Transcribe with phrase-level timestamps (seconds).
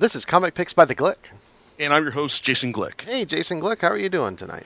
[0.00, 1.16] This is Comic Picks by the Glick.
[1.80, 3.00] And I'm your host, Jason Glick.
[3.00, 4.62] Hey, Jason Glick, how are you doing tonight?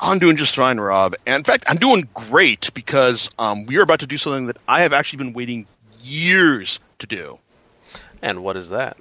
[0.00, 1.14] I'm doing just fine, Rob.
[1.24, 4.56] And in fact, I'm doing great because um, we are about to do something that
[4.66, 5.68] I have actually been waiting
[6.02, 7.38] years to do.
[8.22, 8.96] And what is that?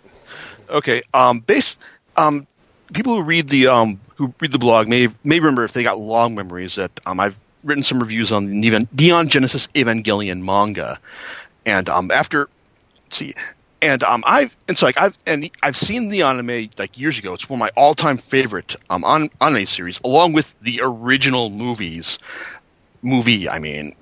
[0.69, 1.77] Okay, um, base,
[2.15, 2.45] um,
[2.93, 5.97] people who read the um, who read the blog may may remember if they got
[5.97, 10.99] long memories that um, I've written some reviews on the Neon Genesis Evangelion manga,
[11.65, 12.49] and um, after
[13.09, 13.33] see
[13.81, 17.33] and um, I've and so like I've and I've seen the anime like years ago.
[17.33, 21.49] It's one of my all time favorite um on, anime series, along with the original
[21.49, 22.19] movies.
[23.03, 23.95] Movie, I mean,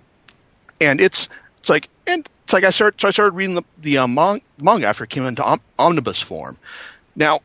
[0.81, 1.29] and it's
[1.59, 4.87] it's like and it's like I started so I started reading the the um, manga
[4.87, 6.57] after it came into om- omnibus form.
[7.15, 7.39] Now,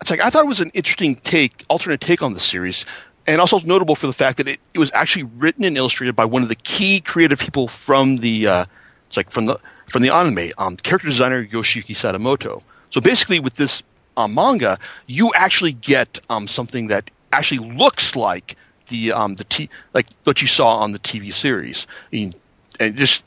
[0.00, 2.84] it's like I thought it was an interesting take, alternate take on the series,
[3.26, 6.24] and also notable for the fact that it, it was actually written and illustrated by
[6.24, 8.64] one of the key creative people from the uh,
[9.08, 12.62] it's like from the from the anime, um, character designer Yoshiyuki Sadamoto.
[12.90, 13.82] So basically, with this
[14.16, 18.56] uh, manga, you actually get um, something that actually looks like
[18.88, 21.86] the um, the t- like what you saw on the TV series.
[22.12, 22.32] Mean,
[22.80, 23.24] and just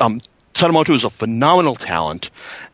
[0.00, 0.20] um,
[0.54, 2.30] Sadamoto is a phenomenal talent.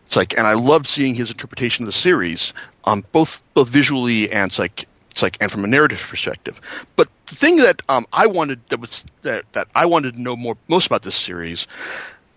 [0.07, 2.53] It's like, and I love seeing his interpretation of the series,
[2.85, 6.61] um, both both visually and it's like it's like and from a narrative perspective.
[6.97, 10.37] But the thing that um, I wanted that was that, that I wanted to know
[10.37, 11.67] more most about this series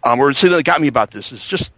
[0.06, 1.74] um, or something that got me about this is just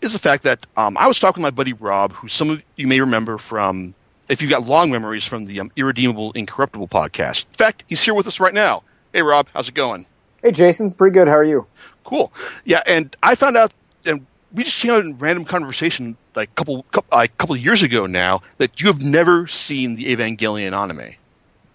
[0.00, 2.62] is the fact that um, I was talking to my buddy Rob, who some of
[2.76, 3.94] you may remember from
[4.28, 7.46] if you've got long memories from the um, Irredeemable Incorruptible podcast.
[7.46, 8.82] In fact, he's here with us right now.
[9.12, 10.06] Hey, Rob, how's it going?
[10.42, 11.28] Hey, Jason, it's pretty good.
[11.28, 11.66] How are you?
[12.04, 12.32] Cool.
[12.64, 13.72] Yeah, and I found out,
[14.06, 17.60] and we just came out in random conversation like a couple, couple, like, couple of
[17.60, 21.14] years ago now that you have never seen the Evangelion anime.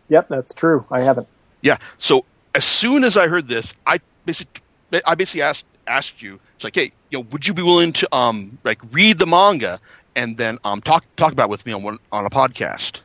[0.09, 0.85] Yep, that's true.
[0.89, 1.27] I haven't.
[1.61, 1.77] Yeah.
[1.97, 2.25] So
[2.55, 4.61] as soon as I heard this, I basically,
[5.05, 8.15] I basically asked asked you, it's like, hey, you know, would you be willing to
[8.15, 9.79] um like read the manga
[10.15, 13.01] and then um talk talk about it with me on one, on a podcast?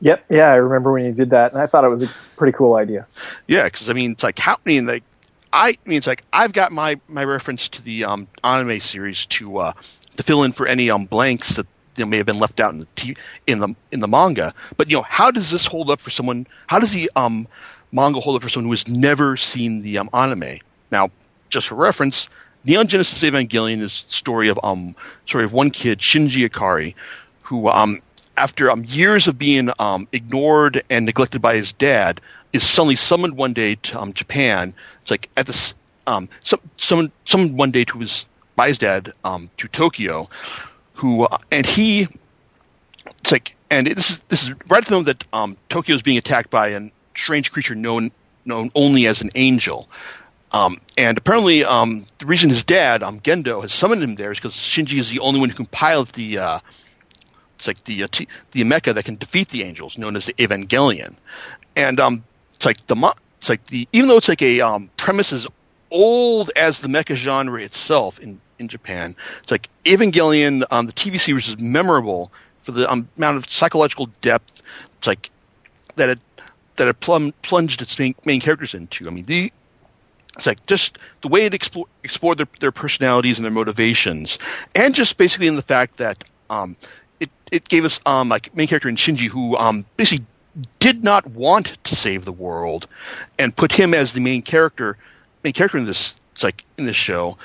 [0.00, 2.52] Yep, yeah, I remember when you did that, and I thought it was a pretty
[2.56, 3.06] cool idea.
[3.46, 5.04] Yeah, because I mean, it's like how I mean, like
[5.52, 9.26] I, I mean, it's like I've got my my reference to the um anime series
[9.26, 9.72] to uh
[10.16, 11.66] to fill in for any um blanks that
[11.96, 13.16] you know, may have been left out in the t-
[13.46, 14.54] in the in the manga.
[14.76, 16.46] But you know, how does this hold up for someone?
[16.66, 17.46] How does the um
[17.92, 20.58] manga hold up for someone who has never seen the um anime?
[20.90, 21.10] Now,
[21.52, 22.28] just for reference,
[22.64, 24.96] Neon Genesis Evangelion is story of um
[25.26, 26.94] story of one kid Shinji Ikari,
[27.42, 28.00] who um
[28.36, 32.20] after um, years of being um, ignored and neglected by his dad,
[32.54, 34.72] is suddenly summoned one day to um, Japan.
[35.02, 35.76] It's like at this
[36.06, 38.26] um, some, summoned one day to his
[38.56, 40.28] by his dad um, to Tokyo,
[40.94, 42.08] who uh, and he
[43.18, 46.02] it's like and this is this is right at the moment that um, Tokyo is
[46.02, 48.10] being attacked by a strange creature known
[48.44, 49.88] known only as an angel.
[50.52, 54.38] Um, and apparently, um, the reason his dad, um, Gendo, has summoned him there is
[54.38, 56.60] because Shinji is the only one who can pilot the, uh,
[57.56, 60.34] it's like the uh, t- the mecha that can defeat the angels, known as the
[60.34, 61.14] Evangelion.
[61.76, 62.24] And um,
[62.54, 65.46] it's like the it's like the even though it's like a um, premise as
[65.90, 70.64] old as the mecha genre itself in in Japan, it's like Evangelion.
[70.70, 74.60] Um, the TV series is memorable for the amount of psychological depth.
[74.98, 75.30] It's like
[75.96, 76.20] that it
[76.76, 79.06] that it plum- plunged its main, main characters into.
[79.06, 79.52] I mean, the
[80.36, 84.38] it's like just the way it explore, explored their, their personalities and their motivations,
[84.74, 86.76] and just basically in the fact that um,
[87.20, 90.24] it it gave us um, like main character in Shinji who um, basically
[90.78, 92.88] did not want to save the world,
[93.38, 94.96] and put him as the main character
[95.44, 97.36] main character in this it's like in this show,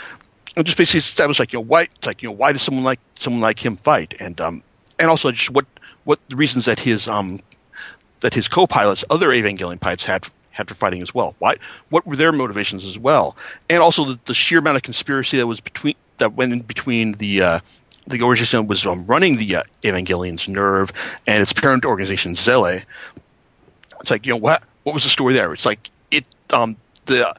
[0.55, 2.85] and just basically established like you know why it's like you know why does someone
[2.85, 4.63] like someone like him fight, and um
[4.97, 5.65] and also just what
[6.05, 7.41] what the reasons that his um
[8.21, 10.25] that his co-pilots other Evangelion pilots had
[10.65, 11.35] for fighting as well.
[11.39, 11.55] Why?
[11.89, 13.35] What were their motivations as well?
[13.69, 17.13] And also the, the sheer amount of conspiracy that was between that went in between
[17.13, 17.59] the uh,
[18.07, 20.91] the organization was um, running the uh, Evangelion's NERV
[21.27, 22.81] and its parent organization Seele.
[24.01, 25.53] It's like you know what what was the story there?
[25.53, 27.35] It's like it um, the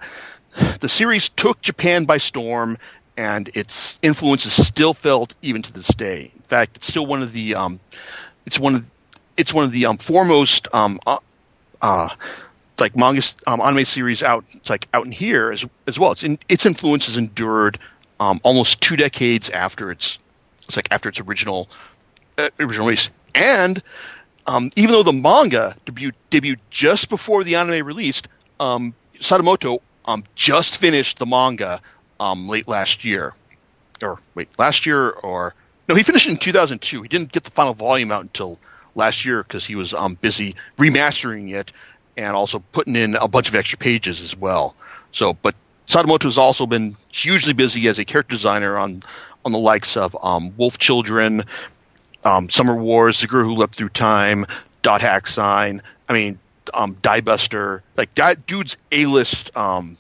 [0.81, 2.79] the series took Japan by storm,
[3.17, 6.31] and its influence is still felt even to this day.
[6.35, 7.81] In fact, it's still one of the um,
[8.47, 8.91] it's one of
[9.37, 11.19] it's one of the um, foremost um, uh,
[11.81, 12.11] uh,
[12.81, 16.13] like manga um, anime series out like out in here as as well.
[16.13, 17.79] It's in, its influence has endured
[18.21, 20.19] um, almost two decades after its
[20.63, 21.69] it's like after its original
[22.37, 23.83] uh, original release, and
[24.47, 28.29] um, even though the manga debuted debuted just before the anime released,
[28.61, 31.81] um, Sadamoto um, just finished the manga
[32.21, 33.35] um, late last year,
[34.03, 35.55] or wait, last year or
[35.89, 37.03] no, he finished in 2002.
[37.03, 38.59] He didn't get the final volume out until
[38.95, 41.73] last year because he was um, busy remastering it
[42.19, 44.75] and also putting in a bunch of extra pages as well.
[45.13, 45.55] So, but
[45.87, 49.03] Sadamoto has also been hugely busy as a character designer on
[49.45, 51.45] on the likes of um, Wolf Children,
[52.25, 54.45] um, Summer Wars, The Girl Who Leapt Through Time,
[54.83, 55.81] Dot Hack Sign.
[56.09, 56.39] I mean,
[56.75, 57.81] um, Diebuster.
[57.97, 59.97] Like that dude's a list, um,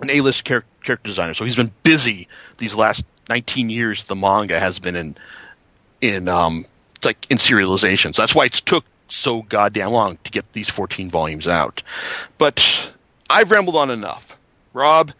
[0.00, 1.34] an a list char- character designer.
[1.34, 2.28] So he's been busy
[2.58, 4.04] these last 19 years.
[4.04, 5.16] The manga has been in
[6.00, 6.64] in um,
[7.04, 8.14] like in serialization.
[8.14, 11.82] So that's why it's took so goddamn long to get these 14 volumes out.
[12.38, 12.92] But
[13.28, 14.36] I've rambled on enough.
[14.72, 15.12] Rob,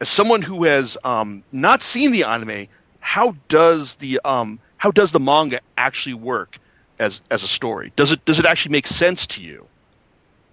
[0.00, 2.68] as someone who has um, not seen the anime,
[3.00, 6.58] how does the um, how does the manga actually work
[6.98, 7.92] as as a story?
[7.96, 9.66] Does it does it actually make sense to you?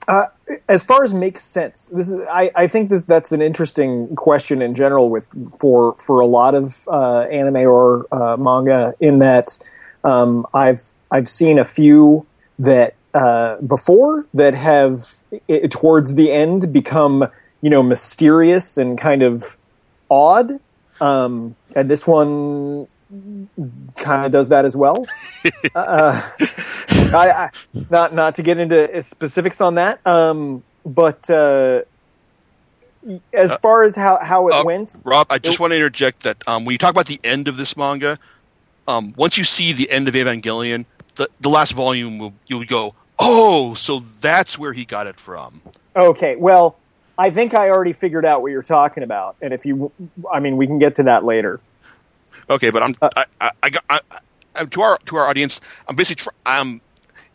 [0.07, 0.25] Uh,
[0.67, 4.61] as far as makes sense, this is I, I think this that's an interesting question
[4.61, 9.57] in general with for for a lot of uh, anime or uh, manga in that
[10.03, 12.25] um, I've I've seen a few
[12.59, 15.07] that uh, before that have
[15.47, 17.27] it, towards the end become
[17.61, 19.55] you know mysterious and kind of
[20.09, 20.59] odd,
[21.01, 22.87] um, and this one
[23.95, 25.05] kind of does that as well.
[25.75, 26.29] uh,
[27.13, 27.49] I, I,
[27.89, 31.81] not not to get into specifics on that, um, but uh,
[33.33, 35.77] as Uh, far as how how it uh, went, Rob, I just It- want to
[35.77, 38.17] interject that um, when you talk about the end of this manga,
[38.87, 42.95] um, once you see the end of Evangelion, the the last volume will you'll go,
[43.19, 45.61] oh, so that's where he got it from.
[45.95, 46.35] okay.
[46.35, 46.77] Well,
[47.17, 49.91] I think I already figured out what you're talking about, and if you,
[50.31, 51.59] I mean, we can get to that later.
[52.49, 53.99] Okay, but I'm Uh, I, I, I, got- I,
[54.55, 56.81] I to our to our audience, I'm basically tr- I'm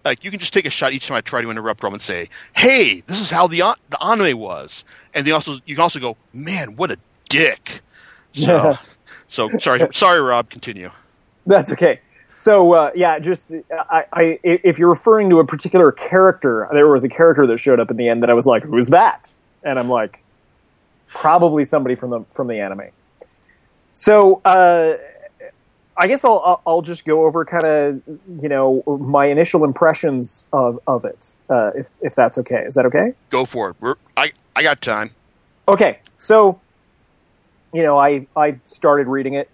[0.04, 2.02] like you can just take a shot each time I try to interrupt Rob and
[2.02, 4.84] say, "Hey, this is how the an- the anime was,"
[5.14, 6.98] and then also you can also go, "Man, what a
[7.28, 7.80] dick."
[8.32, 8.76] So,
[9.28, 10.50] so sorry, sorry, Rob.
[10.50, 10.90] Continue.
[11.46, 12.00] That's okay.
[12.40, 13.52] So uh, yeah, just
[13.90, 17.80] I, I, if you're referring to a particular character, there was a character that showed
[17.80, 20.22] up in the end that I was like, "Who's that?" And I'm like,
[21.08, 22.90] probably somebody from the from the anime.
[23.92, 24.98] So uh,
[25.96, 28.02] I guess I'll I'll- I'll just go over kind of
[28.40, 32.62] you know my initial impressions of of it, uh, if if that's okay.
[32.64, 33.14] Is that okay?
[33.30, 33.76] Go for it.
[33.80, 35.10] We're, I I got time.
[35.66, 36.60] Okay, so
[37.74, 39.50] you know, I I started reading it,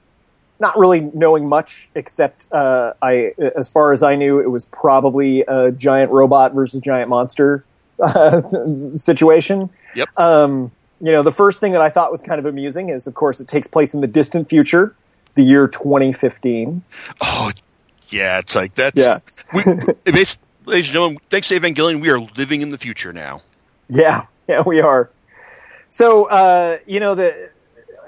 [0.61, 5.43] not really knowing much except uh, I, as far as I knew, it was probably
[5.43, 7.65] a giant robot versus giant monster
[8.01, 8.43] uh,
[8.97, 9.71] situation.
[9.95, 10.09] Yep.
[10.19, 10.71] Um,
[11.01, 13.41] you know, the first thing that I thought was kind of amusing is, of course,
[13.41, 14.95] it takes place in the distant future,
[15.35, 16.83] the year 2015.
[17.21, 17.51] Oh,
[18.09, 18.39] yeah.
[18.39, 19.19] It's like that's Yeah.
[19.53, 19.63] We,
[20.67, 23.43] ladies and gentlemen, thanks to Evangelion, we are living in the future now.
[23.89, 25.11] Yeah, yeah, we are.
[25.89, 27.51] So uh, you know the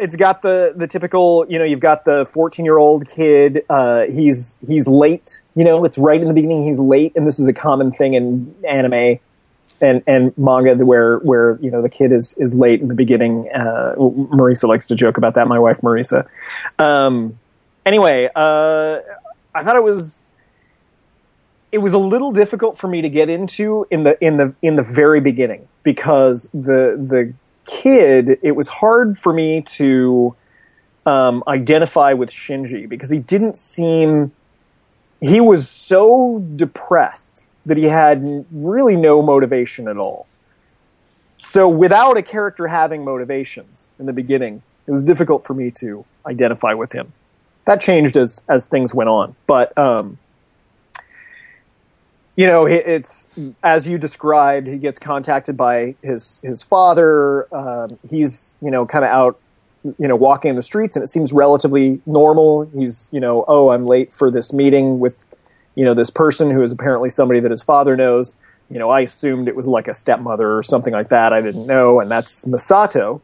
[0.01, 4.03] it's got the the typical you know you've got the 14 year old kid uh,
[4.03, 7.49] he's he's late you know it's right in the beginning he's late and this is
[7.49, 9.19] a common thing in anime
[9.81, 13.49] and and manga where where you know the kid is is late in the beginning
[13.55, 16.27] uh, Marisa likes to joke about that my wife Marisa.
[16.79, 17.39] Um,
[17.85, 19.01] anyway uh,
[19.55, 20.33] I thought it was
[21.73, 24.77] it was a little difficult for me to get into in the in the in
[24.77, 27.35] the very beginning because the the
[27.67, 30.35] kid it was hard for me to
[31.05, 34.33] um, identify with Shinji because he didn't seem
[35.21, 40.27] he was so depressed that he had really no motivation at all.
[41.39, 46.05] So without a character having motivations in the beginning, it was difficult for me to
[46.27, 47.13] identify with him.
[47.65, 50.19] That changed as as things went on, but um,
[52.37, 53.31] you know, it's
[53.63, 54.69] as you described.
[54.69, 57.53] He gets contacted by his his father.
[57.55, 59.41] Um, he's you know kind of out,
[59.99, 62.71] you know, walking in the streets, and it seems relatively normal.
[62.75, 65.35] He's you know, oh, I'm late for this meeting with
[65.77, 68.37] you know this person who is apparently somebody that his father knows.
[68.69, 71.33] You know, I assumed it was like a stepmother or something like that.
[71.33, 73.23] I didn't know, and that's Masato.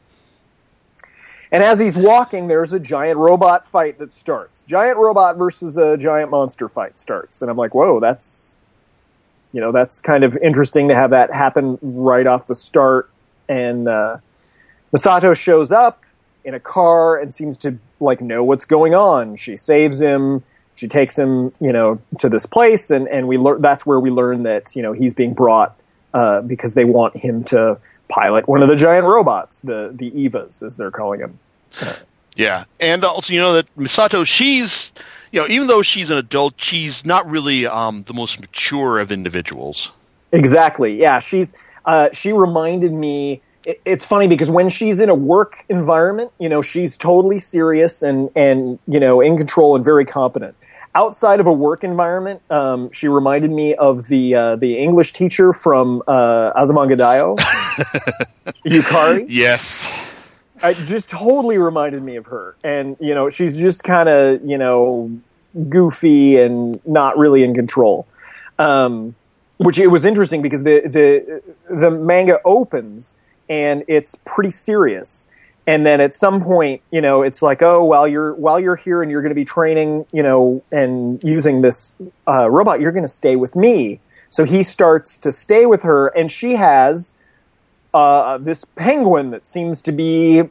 [1.50, 4.64] And as he's walking, there's a giant robot fight that starts.
[4.64, 8.56] Giant robot versus a giant monster fight starts, and I'm like, whoa, that's
[9.52, 13.10] you know that's kind of interesting to have that happen right off the start.
[13.48, 14.18] And uh,
[14.92, 16.04] masato shows up
[16.44, 19.36] in a car and seems to like know what's going on.
[19.36, 20.42] She saves him.
[20.74, 22.90] She takes him you know to this place.
[22.90, 25.76] And and we learn that's where we learn that you know he's being brought
[26.14, 27.78] uh, because they want him to
[28.08, 31.38] pilot one of the giant robots the the evas as they're calling them
[32.36, 34.92] Yeah, and also you know that Misato, she's
[35.32, 39.12] you know even though she's an adult, she's not really um, the most mature of
[39.12, 39.92] individuals.
[40.32, 40.98] Exactly.
[40.98, 43.42] Yeah, she's uh, she reminded me.
[43.64, 48.02] It, it's funny because when she's in a work environment, you know, she's totally serious
[48.02, 50.56] and and you know in control and very competent.
[50.94, 55.52] Outside of a work environment, um, she reminded me of the uh, the English teacher
[55.52, 57.36] from uh, Azumanga Daioh,
[58.66, 59.24] Yukari.
[59.28, 59.90] Yes,
[60.62, 62.56] it just totally reminded me of her.
[62.62, 65.10] And you know, she's just kind of you know
[65.68, 68.06] goofy and not really in control.
[68.58, 69.14] Um,
[69.58, 71.42] which it was interesting because the the
[71.74, 73.14] the manga opens
[73.48, 75.28] and it's pretty serious.
[75.66, 79.02] And then at some point, you know, it's like, oh, while you're while you're here
[79.02, 81.94] and you're going to be training, you know, and using this
[82.26, 84.00] uh, robot, you're going to stay with me.
[84.30, 87.14] So he starts to stay with her, and she has
[87.94, 90.42] uh, this penguin that seems to be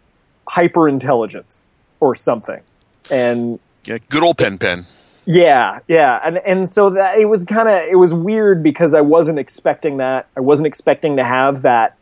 [0.47, 1.63] hyper intelligence
[1.99, 2.61] or something.
[3.09, 4.85] And Yeah, good old pen pen.
[5.25, 9.01] yeah, yeah, and and so that it was kind of it was weird because I
[9.01, 10.27] wasn't expecting that.
[10.35, 11.95] I wasn't expecting to have that,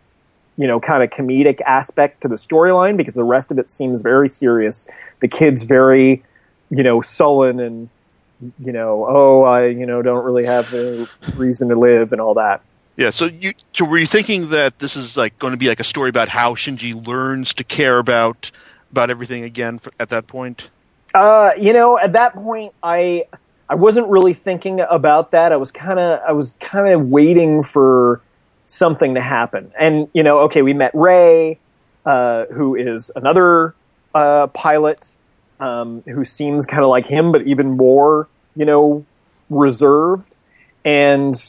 [0.57, 4.01] you know, kind of comedic aspect to the storyline because the rest of it seems
[4.01, 4.87] very serious.
[5.19, 6.23] The kid's very,
[6.69, 7.89] you know, sullen and
[8.59, 12.35] you know, oh, I you know don't really have a reason to live and all
[12.35, 12.61] that.
[12.99, 15.79] Yeah, so you so were you thinking that this is like going to be like
[15.79, 18.51] a story about how Shinji learns to care about
[18.91, 20.69] about everything again for, at that point?
[21.15, 23.23] Uh, you know, at that point, I
[23.69, 25.53] I wasn't really thinking about that.
[25.53, 28.19] I was kind of I was kind of waiting for
[28.65, 29.71] something to happen.
[29.79, 31.57] And you know, okay, we met Rei,
[32.05, 33.75] uh, who is another
[34.13, 35.15] uh, pilot
[35.61, 38.27] um, who seems kind of like him, but even more,
[38.57, 39.05] you know,
[39.49, 40.35] reserved.
[40.83, 41.41] And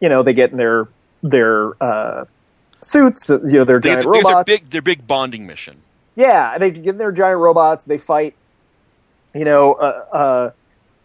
[0.00, 0.88] you know, they get in their
[1.22, 2.24] their uh,
[2.82, 4.46] suits, you know, their They, giant they, their robots.
[4.46, 5.78] big their big bonding mission.
[6.16, 7.84] Yeah, they get in their giant robots.
[7.84, 8.34] They fight,
[9.34, 10.52] you know, uh,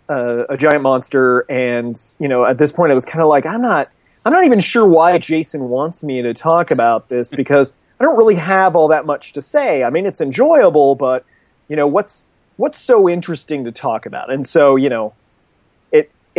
[0.10, 3.28] uh, uh, a giant monster, and you know, at this point, I was kind of
[3.30, 3.90] like, I'm not,
[4.26, 8.18] I'm not even sure why Jason wants me to talk about this because I don't
[8.18, 9.84] really have all that much to say.
[9.84, 11.26] I mean, it's enjoyable, but
[11.68, 12.28] you know, what's
[12.58, 14.32] what's so interesting to talk about?
[14.32, 15.14] And so, you know,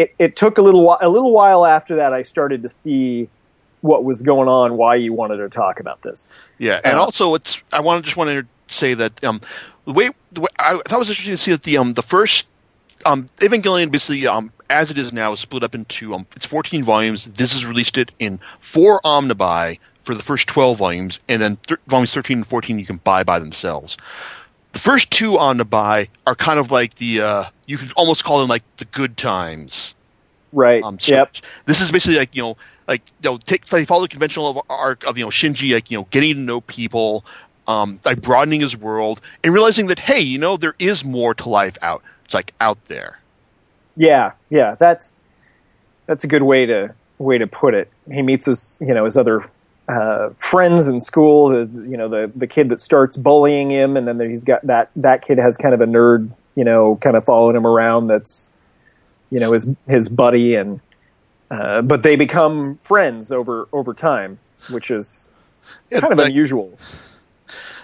[0.00, 3.28] it it, took a little while, a little while after that, I started to see
[3.80, 6.28] what was going on, why you wanted to talk about this.
[6.58, 9.40] Yeah, and Uh, also it's I want to just want to say that um
[9.86, 12.02] the way, the way I thought it was interesting to see that the um the
[12.02, 12.46] first
[13.06, 16.84] um Evangelion basically um as it is now is split up into um it's 14
[16.84, 17.24] volumes.
[17.24, 21.80] This has released it in four omnibuy for the first 12 volumes, and then th-
[21.86, 23.96] volumes 13 and 14 you can buy by themselves.
[24.72, 28.48] The first two omnibuy are kind of like the uh you could almost call them
[28.48, 29.94] like the good times.
[30.52, 30.82] Right.
[30.82, 31.32] Um, so yep.
[31.66, 32.56] This is basically like you know,
[32.88, 35.98] like you know, take they follow the conventional arc of you know Shinji, like you
[35.98, 37.24] know, getting to know people,
[37.68, 41.48] um, like broadening his world, and realizing that hey, you know, there is more to
[41.48, 42.02] life out.
[42.24, 43.20] It's like out there.
[43.96, 45.16] Yeah, yeah, that's
[46.06, 47.88] that's a good way to way to put it.
[48.10, 49.48] He meets his you know his other
[49.88, 51.50] uh, friends in school.
[51.50, 54.90] The you know the the kid that starts bullying him, and then he's got that
[54.96, 58.06] that kid has kind of a nerd you know kind of following him around.
[58.08, 58.50] That's
[59.30, 60.80] you know his his buddy, and
[61.50, 64.38] uh, but they become friends over over time,
[64.70, 65.30] which is
[65.90, 66.78] Yeah, kind of like- unusual.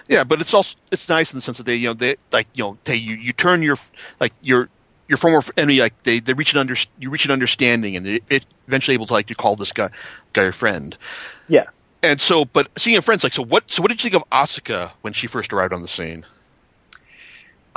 [0.09, 2.47] Yeah, but it's also it's nice in the sense that they you know they like
[2.53, 3.75] you know they you, you turn your
[4.21, 4.69] like your
[5.09, 8.23] your former enemy like they, they reach an under you reach an understanding and it,
[8.29, 9.89] it eventually able to like to call this guy
[10.31, 10.95] guy your friend.
[11.49, 11.65] Yeah.
[12.03, 14.29] And so, but seeing your friends like so what so what did you think of
[14.29, 16.25] Asuka when she first arrived on the scene?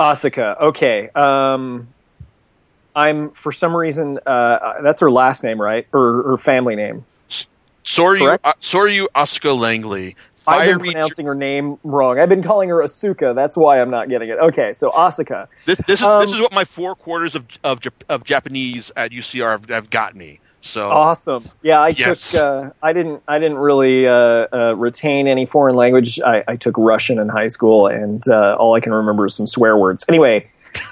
[0.01, 0.59] Asuka.
[0.59, 1.09] Okay.
[1.09, 1.87] Um,
[2.95, 5.87] I'm for some reason uh, that's her last name, right?
[5.93, 7.05] Or her family name.
[7.83, 8.45] Sorry, Correct?
[8.45, 10.15] uh, sorry, you Asuka Langley.
[10.47, 12.19] I've been pronouncing her name wrong.
[12.19, 13.33] I've been calling her Asuka.
[13.35, 14.39] That's why I'm not getting it.
[14.39, 15.47] Okay, so Asuka.
[15.65, 17.79] This, this is Um, this is what my four quarters of of,
[18.09, 20.40] of Japanese at UCR have, have got me.
[20.61, 21.43] So Awesome.
[21.63, 22.31] Yeah, I Yes.
[22.33, 22.41] took.
[22.43, 23.23] Uh, I didn't.
[23.27, 24.11] I didn't really uh,
[24.53, 26.19] uh, retain any foreign language.
[26.21, 29.47] I, I took Russian in high school, and uh, all I can remember is some
[29.47, 30.05] swear words.
[30.07, 30.47] Anyway,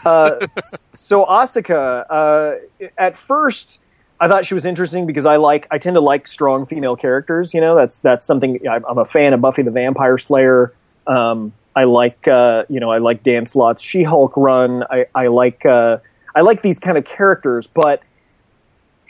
[0.06, 0.40] uh,
[0.96, 2.06] so Asuka.
[2.10, 3.80] Uh, at first,
[4.20, 5.68] I thought she was interesting because I like.
[5.70, 7.54] I tend to like strong female characters.
[7.54, 8.60] You know, that's that's something.
[8.68, 10.74] I'm I'm a fan of Buffy the Vampire Slayer.
[11.06, 12.28] Um, I like.
[12.28, 14.84] Uh, you know, I like Dan Slott's She Hulk run.
[14.90, 15.64] I, I like.
[15.64, 15.98] Uh,
[16.36, 18.02] I like these kind of characters, but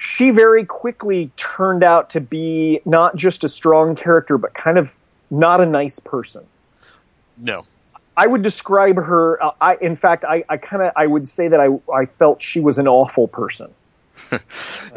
[0.02, 4.96] she very quickly turned out to be not just a strong character, but kind of
[5.30, 6.46] not a nice person.
[7.38, 7.66] no,
[8.16, 9.42] I would describe her.
[9.44, 12.42] Uh, I, in fact, I, I kind of, I would say that I, I felt
[12.42, 13.74] she was an awful person.
[14.32, 14.40] yeah,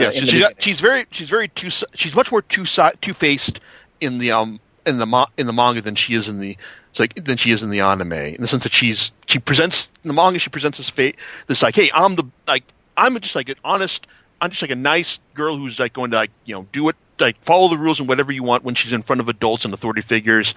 [0.06, 2.64] in she, the she's, she's very she's very two she's much more two
[3.00, 3.60] two faced
[4.00, 6.56] in the um in the ma- in the manga than she is in the
[6.90, 9.90] it's like than she is in the anime in the sense that she's she presents
[10.02, 11.16] in the manga she presents this fate
[11.46, 12.64] this like hey I'm the like
[12.96, 14.06] I'm just like an honest
[14.42, 16.96] I'm just like a nice girl who's like going to like you know do it
[17.18, 19.72] like follow the rules and whatever you want when she's in front of adults and
[19.72, 20.54] authority figures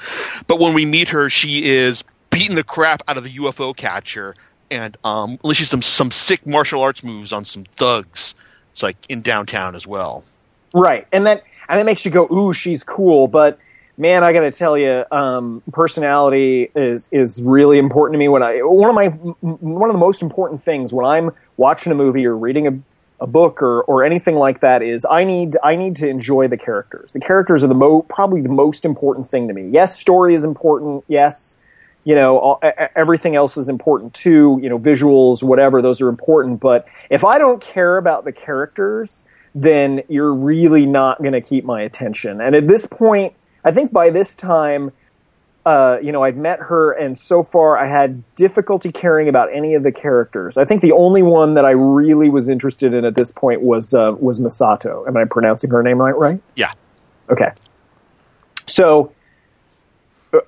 [0.47, 4.35] but when we meet her she is beating the crap out of the UFO catcher
[4.69, 8.35] and um unleashes some some sick martial arts moves on some thugs
[8.73, 10.25] it's like in downtown as well
[10.75, 13.57] Right, and that and that makes you go, "Ooh, she's cool." But
[13.97, 18.27] man, I got to tell you, um, personality is is really important to me.
[18.27, 19.07] When I one of my
[19.39, 22.71] one of the most important things when I'm watching a movie or reading a
[23.19, 26.57] a book or, or anything like that is I need I need to enjoy the
[26.57, 27.13] characters.
[27.13, 29.69] The characters are the mo- probably the most important thing to me.
[29.71, 31.05] Yes, story is important.
[31.07, 31.55] Yes,
[32.03, 32.61] you know all,
[32.95, 34.59] everything else is important too.
[34.61, 36.59] You know, visuals, whatever, those are important.
[36.59, 41.63] But if I don't care about the characters, then you're really not going to keep
[41.63, 42.41] my attention.
[42.41, 44.91] And at this point, I think by this time,
[45.65, 49.73] uh, you know, I'd met her, and so far I had difficulty caring about any
[49.73, 50.57] of the characters.
[50.57, 53.93] I think the only one that I really was interested in at this point was
[53.93, 55.07] uh, was Misato.
[55.07, 56.15] Am I pronouncing her name right?
[56.15, 56.39] Right?
[56.55, 56.71] Yeah.
[57.29, 57.51] Okay.
[58.67, 59.11] So,
[60.33, 60.39] uh,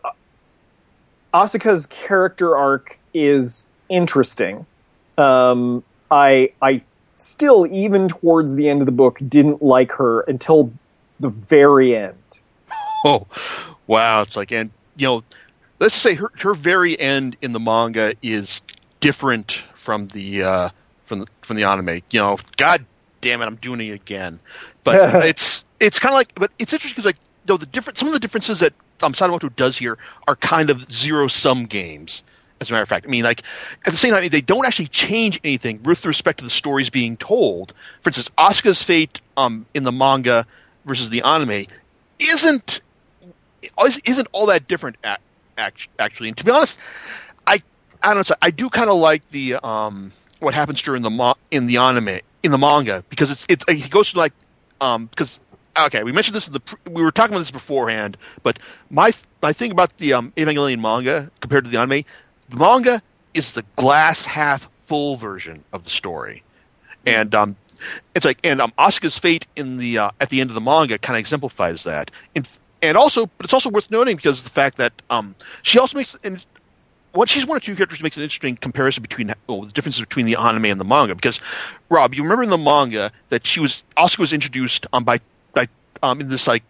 [1.34, 4.68] Asuka's character arc is interesting.
[5.18, 6.84] Um, I I
[7.16, 10.74] still, even towards the end of the book, didn't like her until
[11.20, 12.14] the very end.
[13.04, 13.28] Oh,
[13.88, 14.22] wow!
[14.22, 15.24] It's like, and you know,
[15.80, 18.62] let's say her her very end in the manga is
[19.00, 20.70] different from the uh,
[21.04, 22.02] from the from the anime.
[22.12, 22.86] You know, God
[23.22, 24.40] damn it, I'm doing it again.
[24.84, 27.98] But it's it's kind of like, but it's interesting because like, you know, the different
[27.98, 32.24] some of the differences that um, Sadamoto does here are kind of zero sum games.
[32.60, 33.44] As a matter of fact, I mean, like
[33.86, 37.16] at the same time, they don't actually change anything with respect to the stories being
[37.16, 37.74] told.
[38.02, 40.48] For instance, Asuka's fate um, in the manga
[40.84, 41.68] versus the anime
[42.20, 42.82] isn't
[43.86, 44.98] isn't all that different
[45.58, 46.30] actually.
[46.30, 46.80] And to be honest,
[47.46, 47.62] I
[48.02, 48.36] I don't know.
[48.42, 52.20] I do kind of like the um, what happens during the mo- in the anime
[52.44, 54.34] in the manga because it's it's he goes to like
[54.82, 55.40] um because
[55.80, 59.52] okay we mentioned this in the we were talking about this beforehand but my my
[59.52, 62.04] thing about the um, Evangelion manga compared to the anime
[62.50, 63.02] the manga
[63.34, 66.44] is the glass half full version of the story
[67.06, 67.56] and um
[68.16, 70.98] it's like and um Asuka's fate in the uh, at the end of the manga
[70.98, 72.44] kind of exemplifies that in
[72.82, 75.98] and also, but it's also worth noting because of the fact that um, she also
[75.98, 76.46] makes and
[77.14, 80.02] what she's one of two characters who makes an interesting comparison between well, the differences
[80.02, 81.16] between the anime and the manga.
[81.16, 81.42] Because
[81.90, 85.20] Rob, you remember in the manga that she was also was introduced um, by
[85.54, 85.68] by
[86.04, 86.64] um, in this like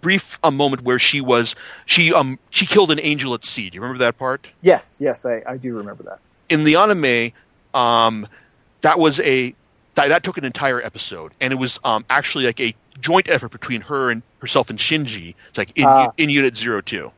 [0.00, 1.54] brief um, moment where she was
[1.86, 3.70] she um she killed an angel at sea.
[3.70, 4.50] Do you remember that part?
[4.62, 6.20] Yes, yes, I, I do remember that.
[6.48, 7.32] In the anime,
[7.74, 8.26] um,
[8.80, 9.54] that was a
[9.96, 13.50] that, that took an entire episode, and it was um, actually like a joint effort
[13.50, 15.34] between her and herself and Shinji.
[15.48, 17.12] It's like in, uh, in Unit Zero Two.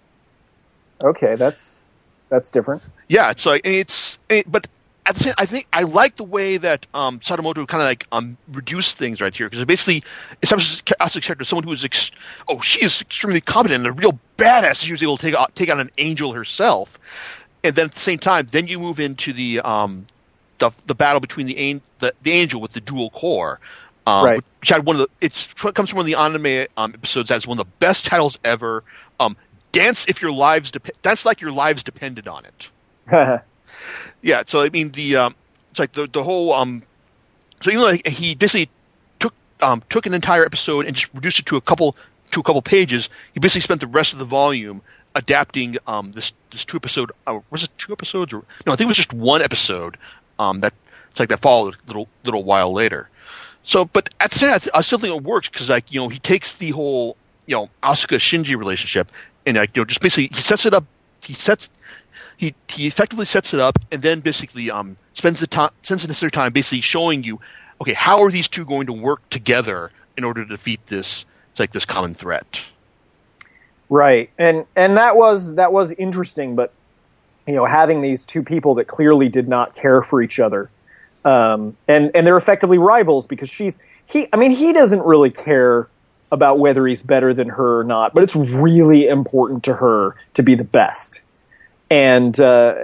[1.02, 1.82] Okay, that's
[2.28, 2.82] that's different.
[3.08, 4.66] Yeah, it's like it's it, but
[5.06, 8.06] at the same, I think I like the way that um, Sadamoto kind of like
[8.10, 10.02] um, reduced things right here because it basically
[10.42, 12.10] establishes Asuka's character as someone who is ex-
[12.48, 14.84] oh she is extremely competent and a real badass.
[14.84, 16.98] She was able to take out, take on an angel herself,
[17.62, 20.06] and then at the same time, then you move into the um,
[20.58, 23.60] the, the battle between the, the, the angel with the dual core,
[24.06, 24.44] um, right.
[24.60, 27.46] which had one of the it's comes from one of the anime um, episodes that's
[27.46, 28.84] one of the best titles ever.
[29.18, 29.36] Um,
[29.72, 32.70] dance if your lives dep- dance like your lives depended on it.
[34.22, 35.34] yeah, so I mean the um,
[35.70, 36.82] it's like the the whole um,
[37.60, 38.70] so even though he basically
[39.18, 41.96] took um, took an entire episode and just reduced it to a couple
[42.30, 44.82] to a couple pages, he basically spent the rest of the volume
[45.14, 48.86] adapting um, this this two episode uh, was it two episodes or no I think
[48.86, 49.96] it was just one episode
[50.38, 50.74] um, that
[51.10, 53.08] it's like that followed a little little while later.
[53.66, 56.08] So, but at the same time, I still think it works because like you know
[56.08, 59.10] he takes the whole you know Asuka Shinji relationship
[59.44, 60.84] and like you know just basically he sets it up.
[61.22, 61.68] He sets
[62.36, 66.08] he he effectively sets it up and then basically um spends the time spends the
[66.08, 67.40] necessary time basically showing you
[67.80, 71.26] okay how are these two going to work together in order to defeat this
[71.58, 72.64] like this common threat.
[73.88, 76.72] Right, and and that was that was interesting, but
[77.46, 80.70] you know, having these two people that clearly did not care for each other,
[81.26, 84.28] um, and and they're effectively rivals because she's he.
[84.32, 85.88] I mean, he doesn't really care
[86.30, 90.42] about whether he's better than her or not, but it's really important to her to
[90.42, 91.20] be the best.
[91.88, 92.74] And uh,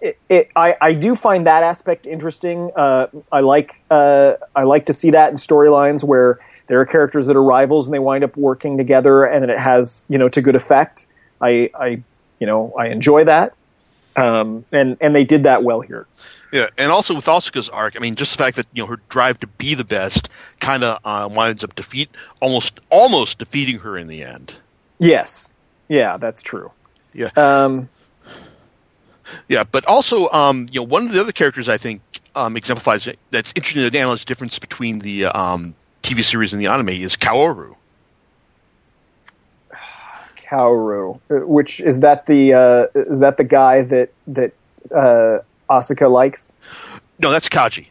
[0.00, 2.70] it, it, I, I do find that aspect interesting.
[2.76, 7.26] Uh, I like uh, I like to see that in storylines where there are characters
[7.26, 10.42] that are rivals and they wind up working together, and it has you know to
[10.42, 11.06] good effect.
[11.40, 12.02] I, I
[12.40, 13.54] you know I enjoy that
[14.16, 16.06] um, and and they did that well here.
[16.52, 19.00] Yeah, and also with Asuka's arc, I mean, just the fact that you know her
[19.08, 20.28] drive to be the best
[20.60, 22.10] kind of uh, winds up defeat
[22.40, 24.52] almost almost defeating her in the end.
[24.98, 25.52] Yes,
[25.88, 26.70] yeah, that's true.
[27.14, 27.88] Yeah, um,
[29.48, 32.02] yeah, but also, um, you know, one of the other characters I think
[32.34, 36.60] um, exemplifies it, that's interesting to analyze the difference between the um, TV series and
[36.60, 37.76] the anime is Kaoru.
[40.50, 44.52] Kaoru, which is that the uh, is that the guy that that
[44.94, 45.38] uh,
[45.72, 46.56] Asuka likes?
[47.18, 47.88] No, that's Kaji.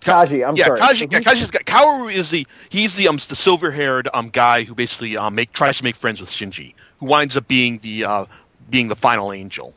[0.00, 0.80] Kaji, I'm yeah, sorry.
[0.80, 4.74] Kaji, yeah, Kaji's, Kaoru is the he's the um the silver haired um guy who
[4.74, 8.24] basically um make tries to make friends with Shinji, who winds up being the uh
[8.70, 9.74] being the final angel.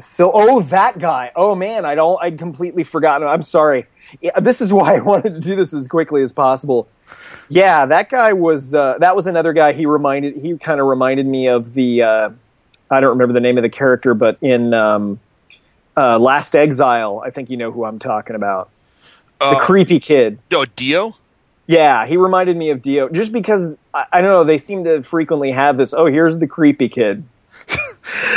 [0.00, 1.32] So, oh, that guy.
[1.36, 2.18] Oh man, I don't.
[2.22, 3.28] I'd completely forgotten.
[3.28, 3.86] I'm sorry.
[4.20, 6.88] Yeah, this is why I wanted to do this as quickly as possible.
[7.48, 8.74] Yeah, that guy was.
[8.74, 9.72] Uh, that was another guy.
[9.72, 10.36] He reminded.
[10.36, 12.02] He kind of reminded me of the.
[12.02, 12.30] Uh,
[12.92, 15.18] I don't remember the name of the character, but in um,
[15.96, 18.70] uh, Last Exile, I think you know who I'm talking about.
[19.40, 20.38] The Uh, creepy kid.
[20.50, 21.16] no, Dio.
[21.66, 24.44] Yeah, he reminded me of Dio, just because I, I don't know.
[24.44, 25.94] They seem to frequently have this.
[25.94, 27.24] Oh, here's the creepy kid.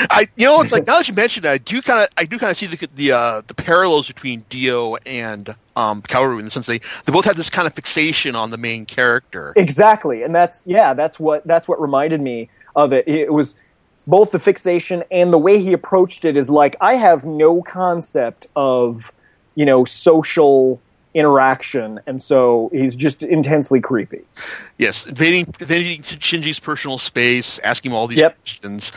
[0.09, 2.25] I you know it's like now that you mentioned it, I do kind of I
[2.25, 6.45] do kind of see the the uh, the parallels between Dio and um Kaoru in
[6.45, 9.53] the sense they they both have this kind of fixation on the main character.
[9.55, 13.07] Exactly, and that's yeah, that's what that's what reminded me of it.
[13.07, 13.55] It was
[14.07, 18.47] both the fixation and the way he approached it is like I have no concept
[18.55, 19.11] of
[19.55, 20.81] you know social
[21.13, 24.21] interaction, and so he's just intensely creepy.
[24.77, 28.35] Yes, invading invading Shinji's personal space, asking him all these Yep.
[28.41, 28.91] questions.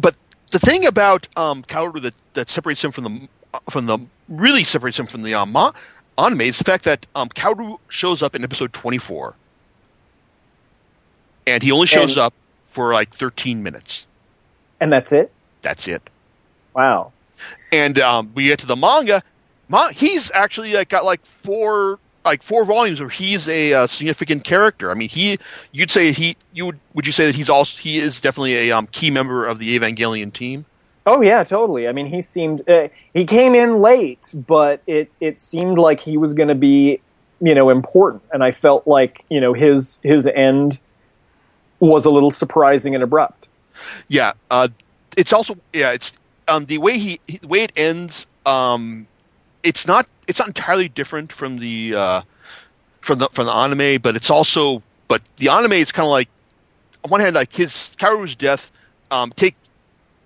[0.00, 0.14] But
[0.52, 3.28] the thing about um, Kaoru that, that separates him from the
[3.68, 5.72] from the really separates him from the um, ma-
[6.16, 9.34] anime is the fact that um, Kaoru shows up in episode twenty four,
[11.46, 14.06] and he only shows And- up for like thirteen minutes.
[14.80, 15.32] And that's it.
[15.62, 16.02] That's it.
[16.74, 17.12] Wow.
[17.72, 19.22] And um, we get to the manga.
[19.68, 24.44] Ma- he's actually like got like four like four volumes where he's a uh, significant
[24.44, 24.90] character.
[24.90, 25.38] I mean, he
[25.72, 28.76] you'd say he you would would you say that he's also he is definitely a
[28.76, 30.66] um, key member of the Evangelion team.
[31.06, 31.86] Oh yeah, totally.
[31.86, 36.16] I mean, he seemed uh, he came in late, but it it seemed like he
[36.16, 37.00] was going to be
[37.40, 40.80] you know important, and I felt like you know his his end
[41.78, 43.45] was a little surprising and abrupt.
[44.08, 44.68] Yeah, uh,
[45.16, 46.12] it's also yeah it's
[46.48, 48.26] um, the way he he- the way it ends.
[48.44, 49.06] Um,
[49.62, 52.22] it's not it's not entirely different from the uh,
[53.00, 56.28] from the from the anime, but it's also but the anime is kind of like
[57.04, 58.70] on one hand like his Kaoru's death.
[59.10, 59.54] Um, take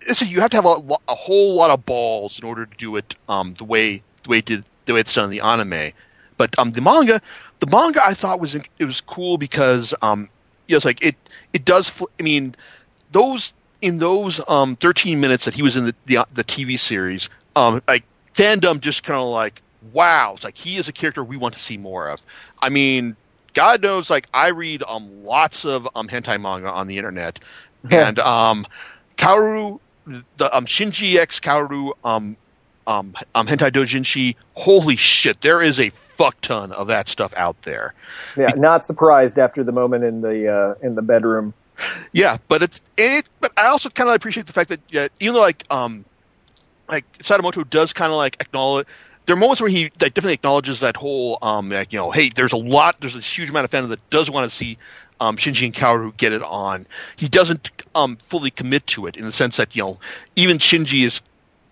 [0.07, 0.77] this is you have to have a,
[1.09, 4.39] a whole lot of balls in order to do it um, the way the way
[4.39, 5.93] it did the way it's done in the anime.
[6.37, 7.21] But um, the manga,
[7.59, 10.31] the manga I thought was it was cool because um,
[10.69, 11.17] you know, it's like it
[11.53, 11.89] it does.
[11.91, 12.55] Fl- I mean,
[13.13, 17.29] those in those um 13 minutes that he was in the the, the TV series,
[17.57, 21.37] um, like fandom just kind of like wow, it's like he is a character we
[21.37, 22.23] want to see more of.
[22.61, 23.17] I mean,
[23.55, 27.39] God knows, like I read um lots of um hentai manga on the internet,
[27.91, 28.67] and um
[29.17, 29.81] Kaoru,
[30.37, 32.37] the um Shinji X Kaoru um
[32.87, 37.63] um um hentai dojinshi, holy shit, there is a fuck ton of that stuff out
[37.63, 37.95] there.
[38.37, 41.55] Yeah, not surprised after the moment in the uh, in the bedroom.
[42.13, 43.29] Yeah, but it's it.
[43.41, 46.05] But I also kind of appreciate the fact that yeah, even though like um,
[46.89, 48.87] like Sadamoto does kind of like acknowledge.
[49.27, 52.53] There are moments where he definitely acknowledges that whole um like you know hey there's
[52.53, 54.77] a lot there's this huge amount of fandom that does want to see
[55.21, 56.87] um Shinji and Kaoru get it on.
[57.17, 59.99] He doesn't um fully commit to it in the sense that you know
[60.35, 61.23] even Shinji is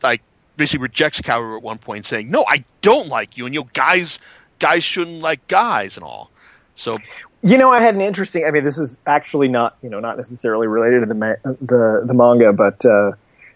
[0.02, 0.22] like
[0.56, 3.68] basically rejects Kaoru at one point saying no I don't like you and you know
[3.72, 4.20] guys
[4.60, 6.30] guys shouldn't like guys and all.
[6.76, 6.96] So
[7.42, 8.44] You know, I had an interesting.
[8.46, 12.02] I mean, this is actually not you know not necessarily related to the ma- the
[12.04, 13.12] the manga, but uh,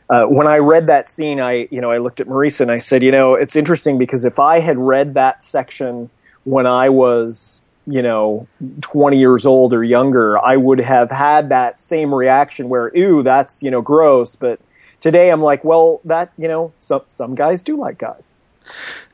[0.09, 2.79] uh, when I read that scene, I you know I looked at Marisa and I
[2.79, 6.11] said, you know, it's interesting because if I had read that section
[6.45, 8.47] when I was you know
[8.83, 13.64] 20 years old or younger, I would have had that same reaction where, ooh, that's
[13.64, 14.37] you know gross.
[14.37, 14.61] But
[15.01, 18.42] today, I'm like, well, that you know, some some guys do like guys.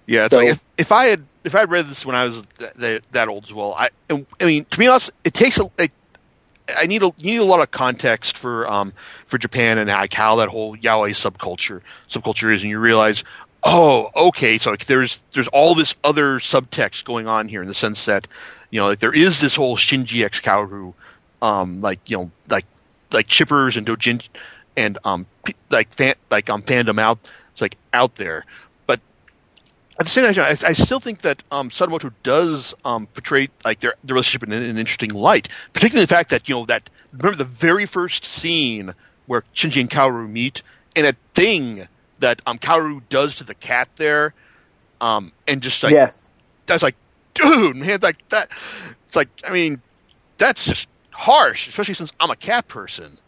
[0.07, 2.43] Yeah, it's So- like if, if I had if I read this when I was
[2.59, 5.71] th- th- that old as well, I I mean to be honest, it takes a
[6.87, 8.93] need a you need a lot of context for um
[9.27, 13.25] for Japan and like how that whole yaoi subculture subculture is, and you realize
[13.63, 17.75] oh okay, so like there's there's all this other subtext going on here in the
[17.75, 18.29] sense that
[18.71, 20.93] you know like there is this whole Shinji X Kaoru
[21.41, 22.67] um like you know like
[23.11, 24.27] like shippers and dojin
[24.77, 25.25] and um
[25.71, 27.19] like fan, like um fandom out
[27.53, 28.45] it's like out there
[29.99, 33.81] at the same time, I, I still think that um, Sadamoto does um, portray like
[33.81, 35.49] their, their relationship in, an interesting light.
[35.73, 38.95] Particularly the fact that you know that remember the very first scene
[39.27, 40.63] where Shinji and Kaoru meet,
[40.95, 41.89] and that thing
[42.21, 44.35] that um, Kaoru does to the cat there,
[45.01, 46.33] um, and just like yes,
[46.67, 46.97] that's like,
[47.35, 48.51] dude, man, like that.
[49.09, 49.83] It's like I mean,
[50.39, 53.19] that's just harsh, especially since I'm a cat person.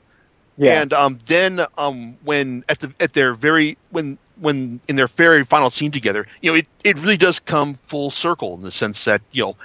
[0.56, 5.06] yeah, And um, then um, when at the at their very when when in their
[5.06, 8.70] very final scene together, you know, it, it really does come full circle in the
[8.72, 9.56] sense that you know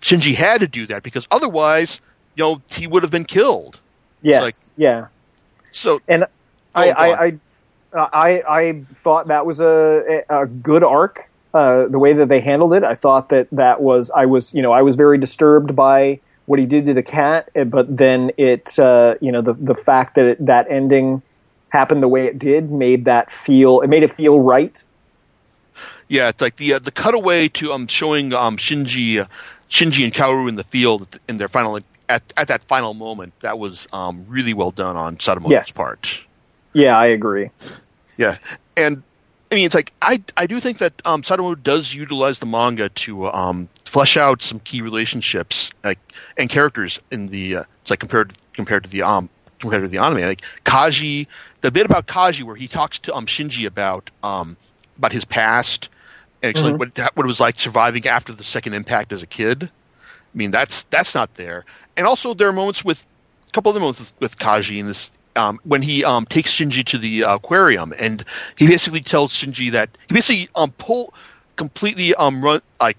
[0.00, 2.00] Shinji had to do that because otherwise,
[2.36, 3.80] you know, he would have been killed.
[4.22, 5.06] yes, like- yeah.
[5.70, 6.24] So And
[6.74, 6.90] Oh, I.
[6.90, 7.38] I, I,
[7.94, 11.28] I, I thought that was a, a good arc.
[11.54, 12.84] uh, the way that they handled it.
[12.84, 16.58] I thought that that was I was you know I was very disturbed by what
[16.58, 20.14] he did to the cat, eh, but then it uh, you know the the fact
[20.16, 21.22] that it, that ending
[21.70, 24.82] happened the way it did made that feel it made it feel right.
[26.08, 29.26] Yeah, it's like the uh, the cutaway to um showing um Shinji, uh,
[29.70, 31.78] Shinji and Kaoru in the field in their final
[32.08, 33.34] at at that final moment.
[33.40, 35.70] That was um really well done on Sadamoto's Yes.
[35.70, 36.24] part.
[36.72, 37.50] Yeah, I agree.
[38.16, 38.38] Yeah,
[38.76, 39.02] and
[39.50, 42.88] I mean, it's like I I do think that um, Sadamoto does utilize the manga
[42.90, 45.98] to um, flesh out some key relationships like
[46.36, 49.28] and characters in the uh, it's like compared compared to the um
[49.58, 50.22] compared to the anime.
[50.22, 51.26] Like Kaji
[51.60, 54.56] the bit about Kaji where he talks to um Shinji about um
[54.96, 55.88] about his past
[56.42, 59.64] and explain what what it was like surviving after the second impact as a kid.
[59.64, 61.64] I mean that's that's not there,
[61.96, 63.06] and also there are moments with
[63.48, 66.54] a couple of the moments with, with Kaji in this um, when he um, takes
[66.54, 68.24] Shinji to the uh, aquarium, and
[68.56, 71.14] he basically tells Shinji that he basically um, pull
[71.56, 72.96] completely um run like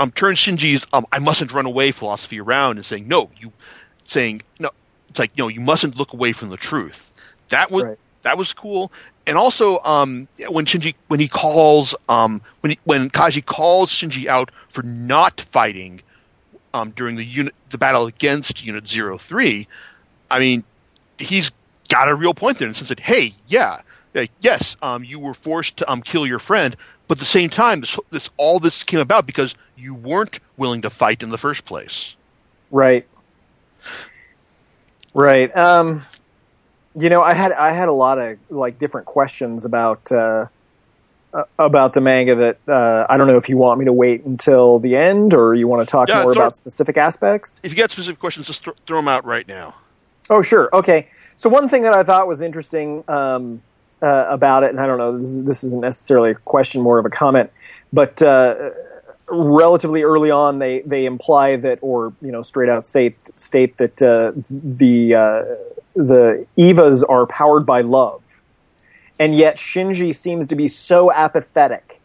[0.00, 3.52] um turns Shinji's um I mustn't run away philosophy around and saying no you
[4.04, 4.70] saying no
[5.08, 7.12] it's like no you mustn't look away from the truth
[7.48, 7.98] that was Right.
[8.22, 8.92] that was cool
[9.26, 14.26] and also um when Shinji when he calls um when he, when Kaji calls Shinji
[14.26, 16.02] out for not fighting
[16.74, 19.66] um during the unit the battle against Unit 03
[20.30, 20.64] I mean
[21.18, 21.50] he's
[21.88, 23.80] got a real point there in the sense that hey yeah
[24.14, 27.48] like, yes um you were forced to um kill your friend but at the same
[27.48, 31.38] time this, this all this came about because you weren't willing to fight in the
[31.38, 32.16] first place
[32.70, 33.06] Right.
[35.18, 35.54] Right.
[35.56, 36.04] Um,
[36.94, 40.46] you know, I had I had a lot of like different questions about uh,
[41.34, 44.24] uh, about the manga that uh, I don't know if you want me to wait
[44.24, 47.64] until the end or you want to talk Yeah, more throw- about specific aspects.
[47.64, 49.74] if you got specific questions just th- throw them out right now
[50.30, 50.68] Oh, sure.
[50.72, 51.08] Okay.
[51.36, 53.62] So one thing that I thought was interesting um,
[54.02, 56.98] uh, about it, and I don't know, this, is, this isn't necessarily a question, more
[56.98, 57.50] of a comment,
[57.92, 58.70] but uh,
[59.30, 64.00] relatively early on, they they imply that, or you know, straight out state state that
[64.02, 65.44] uh, the uh,
[65.94, 68.22] the Evas are powered by love,
[69.18, 72.00] and yet Shinji seems to be so apathetic.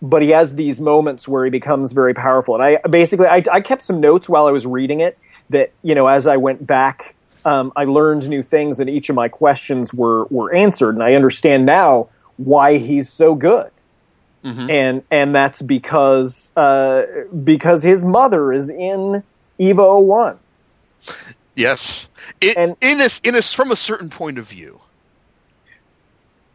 [0.00, 3.60] But he has these moments where he becomes very powerful, and I basically I, I
[3.60, 5.18] kept some notes while I was reading it
[5.50, 9.16] that you know as I went back, um, I learned new things, and each of
[9.16, 13.70] my questions were were answered, and I understand now why he's so good,
[14.48, 17.02] and and that's because uh,
[17.44, 19.22] because his mother is in
[19.58, 20.38] Eva One.
[21.54, 22.08] yes.
[22.40, 24.80] It, And- in this in this from a certain point of view.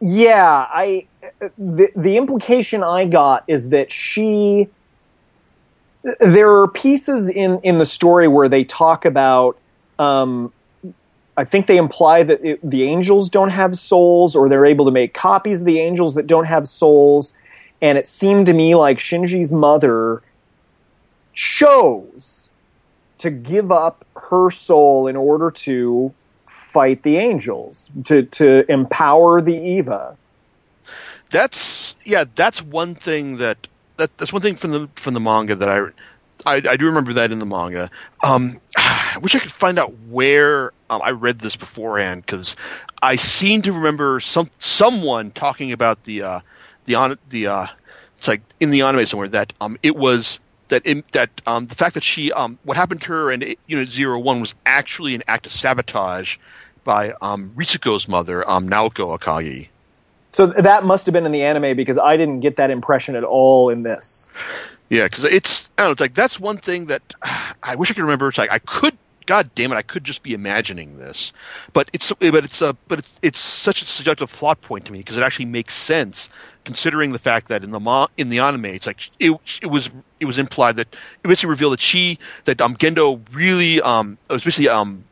[0.00, 1.06] Yeah, I
[1.56, 4.68] the the implication I got is that she
[6.20, 9.56] there are pieces in in the story where they talk about
[9.98, 10.52] um
[11.36, 14.90] I think they imply that it, the angels don't have souls or they're able to
[14.92, 17.32] make copies of the angels that don't have souls
[17.80, 20.22] and it seemed to me like Shinji's mother
[21.34, 22.50] chose
[23.18, 26.12] to give up her soul in order to
[26.46, 30.16] fight the angels to to empower the Eva.
[31.30, 35.54] that's yeah that's one thing that, that that's one thing from the from the manga
[35.54, 35.88] that I
[36.46, 37.90] I, I do remember that in the manga.
[38.22, 42.56] Um, I wish I could find out where um, I read this beforehand because
[43.02, 46.40] I seem to remember some someone talking about the uh,
[46.84, 47.66] the on the uh,
[48.18, 51.74] it's like in the anime somewhere that um it was that in, that um the
[51.74, 55.22] fact that she um what happened to her in Unit Zero One was actually an
[55.28, 56.38] act of sabotage
[56.84, 59.68] by um Ritsuko's mother um Naoko Akagi.
[60.32, 63.22] So that must have been in the anime because I didn't get that impression at
[63.22, 64.28] all in this.
[64.90, 67.14] Yeah, because it's I don't know, it's like that's one thing that
[67.62, 68.28] I wish I could remember.
[68.28, 71.32] It's like I could, God damn it, I could just be imagining this,
[71.72, 74.98] but it's but it's a but it's, it's such a seductive plot point to me
[74.98, 76.28] because it actually makes sense
[76.64, 79.32] considering the fact that in the mo- in the anime it's like it
[79.62, 80.88] it was it was implied that
[81.22, 85.04] it basically revealed that she that um Gendo really um basically um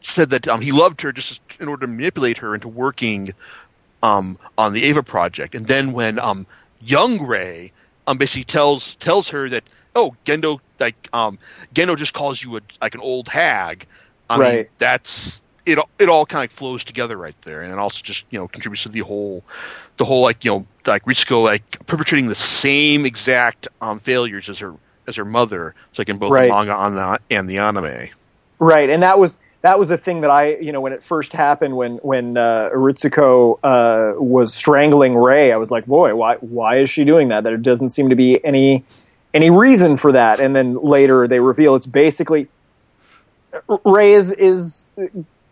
[0.00, 3.34] said that um he loved her just in order to manipulate her into working
[4.02, 5.54] um, on the Eva project.
[5.54, 6.46] And then when um,
[6.80, 7.72] young Rei
[8.06, 11.38] um, basically tells tells her that oh Gendo like um,
[11.74, 13.86] Gendo just calls you a, like an old hag.
[14.28, 14.70] I mean Right.
[14.78, 15.78] that's it.
[15.98, 18.82] It all kind of flows together right there, and it also just you know contributes
[18.82, 19.44] to the whole
[19.96, 24.58] the whole like you know like Ritsuko like perpetrating the same exact um, failures as
[24.58, 24.74] her
[25.06, 25.74] as her mother.
[25.90, 26.44] It's like in both Right.
[26.48, 28.08] the manga on the, and the anime.
[28.58, 31.32] Right, and that was that was the thing that I, you know, when it first
[31.32, 36.78] happened, when when uh, Ritsuko uh, was strangling Rei, I was like, boy, why why
[36.78, 37.44] is she doing that?
[37.44, 38.84] There doesn't seem to be any
[39.34, 40.40] any reason for that.
[40.40, 42.48] And then later they reveal it's basically
[43.84, 44.90] Rei is is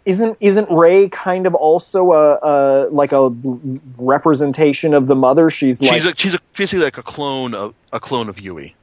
[0.04, 3.28] isn't isn't Rei kind of also a, a like a
[3.98, 5.50] representation of the mother?
[5.50, 8.74] She's like she's a, she's a, basically like a clone of a clone of Yui.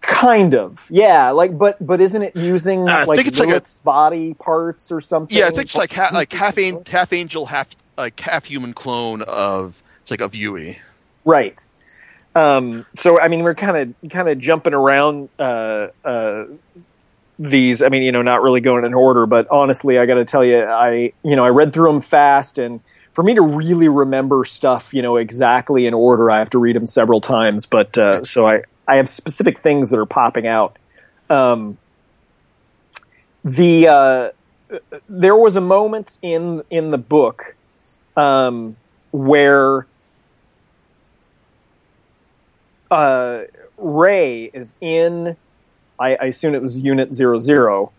[0.00, 3.50] kind of yeah, like but but isn't it using uh, I like think it's like
[3.50, 5.36] a- body parts or something?
[5.36, 8.72] Yeah, I think it's like ha- like half an- half angel, half like half human
[8.74, 10.80] clone of it's like of Yui.
[11.24, 11.64] Right.
[12.34, 16.44] Um, so I mean, we're kind of kind of jumping around uh, uh,
[17.38, 17.82] these.
[17.82, 20.44] I mean, you know, not really going in order, but honestly, I got to tell
[20.44, 22.80] you, I you know, I read through them fast, and
[23.14, 26.74] for me to really remember stuff, you know, exactly in order, I have to read
[26.74, 27.66] them several times.
[27.66, 30.76] But uh, so I I have specific things that are popping out.
[31.30, 31.78] Um,
[33.44, 34.30] the uh,
[35.08, 37.54] there was a moment in in the book
[38.16, 38.76] um,
[39.12, 39.86] where
[42.90, 43.42] uh,
[43.76, 45.36] Rei is in,
[45.98, 47.92] I, I assume it was Unit 00.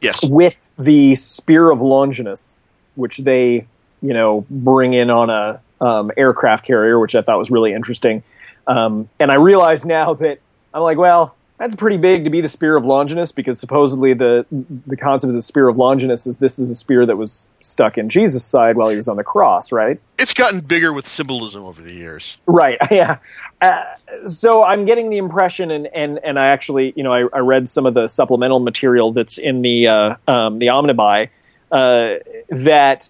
[0.00, 0.24] Yes.
[0.24, 2.58] with the Spear of Longinus,
[2.96, 3.66] which they,
[4.00, 8.24] you know, bring in on a um, aircraft carrier, which I thought was really interesting.
[8.66, 10.38] Um, and I realize now that
[10.74, 14.44] I'm like, well, that's pretty big to be the Spear of Longinus because supposedly the
[14.86, 17.96] the concept of the Spear of Longinus is this is a spear that was stuck
[17.96, 20.00] in Jesus' side while he was on the cross, right?
[20.18, 22.38] It's gotten bigger with symbolism over the years.
[22.46, 22.78] Right.
[22.90, 23.18] Yeah.
[23.62, 23.84] Uh,
[24.26, 27.68] so I'm getting the impression, and, and, and I actually, you know, I, I read
[27.68, 31.28] some of the supplemental material that's in the uh, um, the Omnibuy
[31.70, 32.14] uh,
[32.50, 33.08] that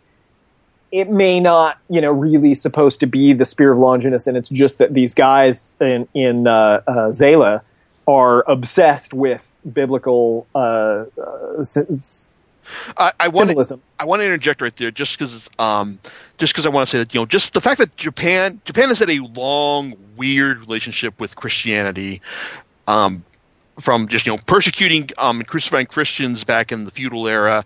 [0.92, 4.50] it may not, you know, really supposed to be the Spear of Longinus, and it's
[4.50, 7.58] just that these guys in in uh, uh,
[8.06, 11.04] are obsessed with biblical uh,
[12.96, 13.54] I, I want to.
[13.98, 15.98] I want to interject right there, just because um,
[16.38, 18.88] just because I want to say that you know just the fact that Japan Japan
[18.88, 22.20] has had a long weird relationship with Christianity,
[22.88, 23.24] um,
[23.80, 27.64] from just you know persecuting um, and crucifying Christians back in the feudal era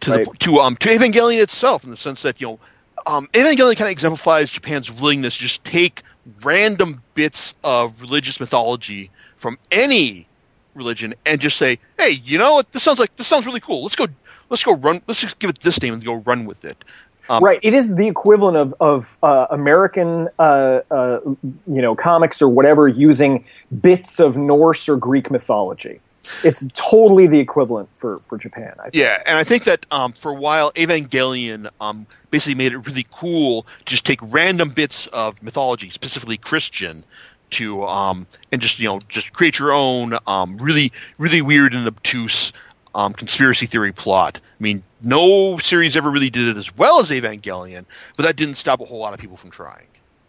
[0.00, 0.24] to Right.
[0.24, 2.58] the, to um to Evangelion itself in the sense that you know
[3.06, 6.02] um, Evangelion kind of exemplifies Japan's willingness to just take
[6.42, 10.28] random bits of religious mythology from any
[10.74, 12.72] religion and just say, hey, you know what?
[12.72, 13.82] This sounds like this sounds really cool.
[13.82, 14.06] Let's go.
[14.52, 15.00] Let's go run.
[15.08, 16.84] Let's just give it this name and go run with it.
[17.30, 17.58] Um, right.
[17.62, 22.86] It is the equivalent of of uh, American, uh, uh, you know, comics or whatever
[22.86, 23.46] using
[23.80, 26.00] bits of Norse or Greek mythology.
[26.44, 28.74] It's totally the equivalent for for Japan.
[28.78, 28.94] I think.
[28.94, 33.06] Yeah, and I think that um, for a while, Evangelion um, basically made it really
[33.10, 37.04] cool to just take random bits of mythology, specifically Christian,
[37.52, 41.86] to um, and just you know just create your own um, really really weird and
[41.86, 42.52] obtuse
[42.94, 44.40] um, conspiracy theory plot.
[44.42, 47.84] I mean, no series ever really did it as well as Evangelion,
[48.16, 49.86] but that didn't stop a whole lot of people from trying.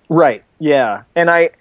[0.09, 0.43] Right.
[0.59, 1.03] Yeah.
[1.15, 1.51] And I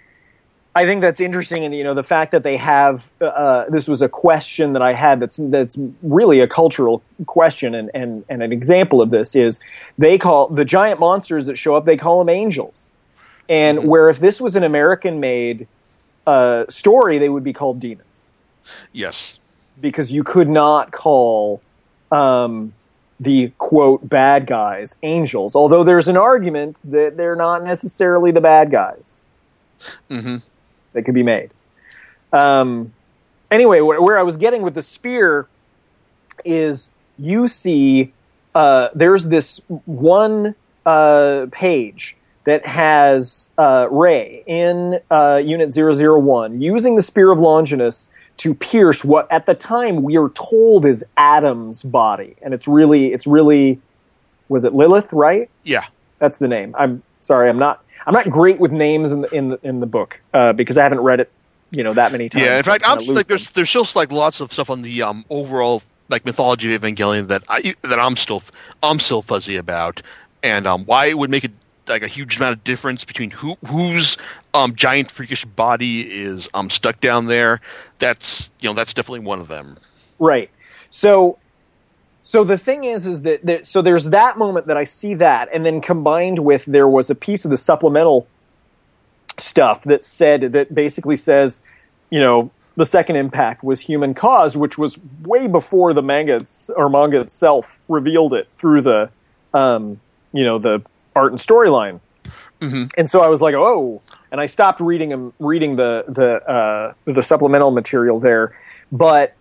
[0.74, 4.00] I think that's interesting and you know the fact that they have uh, this was
[4.00, 8.52] a question that I had that's that's really a cultural question and, and and an
[8.52, 9.60] example of this is
[9.98, 12.92] they call the giant monsters that show up they call them angels.
[13.48, 15.66] And where if this was an American made
[16.26, 18.32] uh, story they would be called demons
[18.92, 19.38] Yes.
[19.82, 21.60] Because you could not call
[22.10, 22.72] um,
[23.20, 25.54] the quote bad guys angels.
[25.54, 29.26] Although there's an argument that they're not necessarily the bad guys.
[30.08, 30.38] Hmm
[30.92, 31.50] that could be made.
[32.32, 32.92] Um,
[33.50, 35.48] anyway, where, where I was getting with the spear
[36.44, 38.12] is you see
[38.54, 40.54] uh, there's this one
[40.86, 48.10] uh, page that has uh, Rei in uh, Unit 001 using the Spear of Longinus
[48.42, 53.12] to pierce what at the time we are told is Adam's body, and it's really
[53.12, 53.80] it's really
[54.48, 55.48] was it Lilith, right?
[55.62, 55.84] Yeah.
[56.18, 56.74] That's the name.
[56.76, 57.84] I'm sorry, I'm not.
[58.04, 60.82] I'm not great with names in the in the, in the book uh, because I
[60.82, 61.30] haven't read it,
[61.70, 62.44] you know, that many times.
[62.44, 65.02] Yeah, in fact, I'm kinda like there's there's still like lots of stuff on the
[65.02, 68.42] um, overall like mythology of Evangelion that I that I'm still
[68.82, 70.02] I'm still fuzzy about,
[70.42, 71.50] and um, why it would make a
[71.86, 74.16] like a huge amount of difference between who whose
[74.54, 77.60] um, giant freakish body is um, stuck down there.
[77.98, 79.78] That's you know that's definitely one of them.
[80.18, 80.50] right.
[80.90, 81.38] So,
[82.22, 85.48] so the thing is, is that there, so there's that moment that I see that,
[85.52, 88.28] and then combined with there was a piece of the supplemental
[89.38, 91.62] stuff that said that basically says,
[92.10, 96.88] you know, the second impact was human caused, which was way before the manga or
[96.88, 99.10] manga itself revealed it through the,
[99.54, 100.00] um,
[100.32, 100.82] you know, the
[101.14, 102.00] art and storyline.
[102.96, 104.00] And so I was like, oh,
[104.30, 108.56] and I stopped reading them, reading the the uh, the supplemental material there,
[108.90, 109.34] but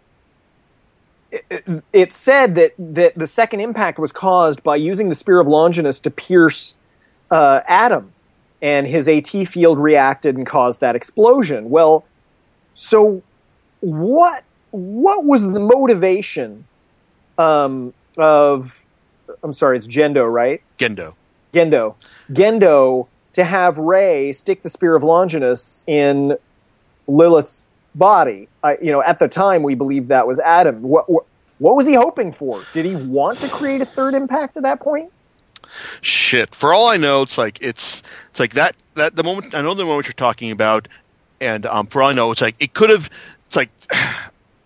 [1.32, 5.47] it, it said that that the second impact was caused by using the spear of
[5.47, 6.76] Longinus to pierce
[7.30, 8.11] uh, Adam,
[8.61, 11.69] and his AT field reacted and caused that explosion.
[11.69, 12.05] Well,
[12.74, 13.22] so
[13.80, 16.65] what what was the motivation
[17.38, 18.84] um, of
[19.43, 20.61] I'm sorry, it's Gendo, right?
[20.78, 21.15] Gendo.
[21.54, 21.95] Gendo.
[22.32, 26.38] Gendo to have Rei stick the spear of Longinus in
[27.08, 27.64] Lilith's
[27.95, 28.47] body.
[28.64, 30.82] I, you know, at the time we believed that was Adam.
[30.82, 31.26] What, what
[31.60, 32.64] what was he hoping for?
[32.74, 35.12] Did he want to create a third impact at that point?
[36.02, 36.56] Shit.
[36.56, 39.74] For all I know, it's like it's it's like that that the moment I know
[39.74, 40.88] the moment you're talking about,
[41.39, 43.10] and um, for all I know, it's like it could have.
[43.45, 43.70] It's like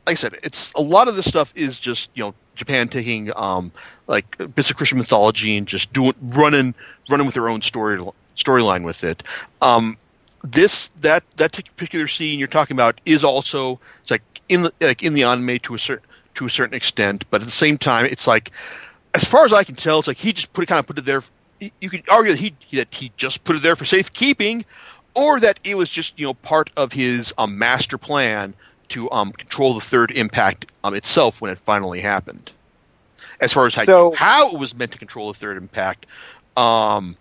[0.06, 3.36] like I said, it's a lot of this stuff is just you know Japan taking
[3.36, 3.72] um
[4.08, 6.76] like bits of Christian mythology and just doing running
[7.10, 8.00] running with their own story
[8.38, 9.24] storyline with it.
[9.62, 9.98] Um,
[10.44, 15.04] this that that particular scene you're talking about is also it's like in the like
[15.04, 18.06] in the anime to a certain to a certain extent, but at the same time,
[18.06, 18.52] it's like
[19.14, 21.00] as far as I can tell, it's like he just put it kind of put
[21.00, 21.24] it there.
[21.80, 24.66] You could argue that he that he just put it there for safekeeping,
[25.16, 28.54] or that it was just you know part of his um, master plan
[28.90, 32.52] to um, control the third impact um, itself when it finally happened.
[33.42, 36.06] As far as how, So- how it was meant to control the third impact,
[36.56, 37.18] um,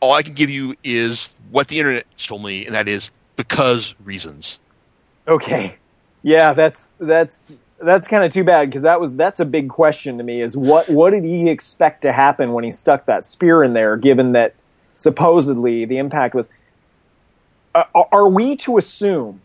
[0.00, 3.94] all I can give you is what the internet told me, and that is because
[4.04, 4.58] reasons.
[5.26, 5.76] Okay.
[6.22, 10.18] Yeah, that's that's that's kind of too bad because that was that's a big question
[10.18, 10.42] to me.
[10.42, 13.96] Is what what did he expect to happen when he stuck that spear in there?
[13.96, 14.54] Given that
[14.96, 16.48] supposedly the impact was,
[17.74, 19.40] uh, are we to assume,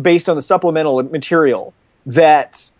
[0.00, 1.74] based on the supplemental material,
[2.06, 2.70] that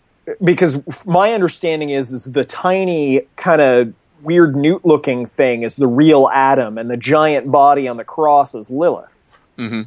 [0.43, 5.87] because my understanding is is the tiny kind of weird newt looking thing is the
[5.87, 9.27] real Adam and the giant body on the cross is Lilith.
[9.57, 9.83] hmm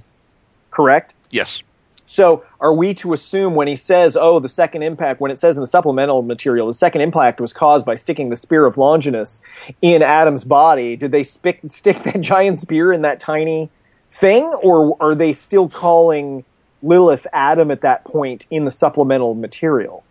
[0.71, 1.15] Correct.
[1.31, 1.63] Yes.
[2.07, 5.57] So, are we to assume when he says, "Oh, the second impact," when it says
[5.57, 9.41] in the supplemental material, the second impact was caused by sticking the spear of Longinus
[9.81, 10.97] in Adam's body?
[10.97, 13.71] Did they spick, stick that giant spear in that tiny
[14.11, 16.45] thing, or are they still calling
[16.83, 20.05] Lilith Adam at that point in the supplemental material?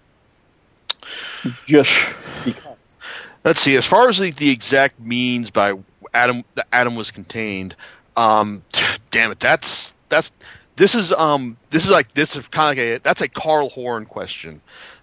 [1.65, 3.01] Just because.
[3.43, 3.75] Let's see.
[3.75, 5.73] As far as the, the exact means by
[6.13, 7.75] Adam, the Adam was contained.
[8.17, 8.63] Um,
[9.11, 10.31] damn it, that's that's
[10.75, 13.69] this is um this is like this is kind of like a that's a Carl
[13.69, 14.61] Horn question.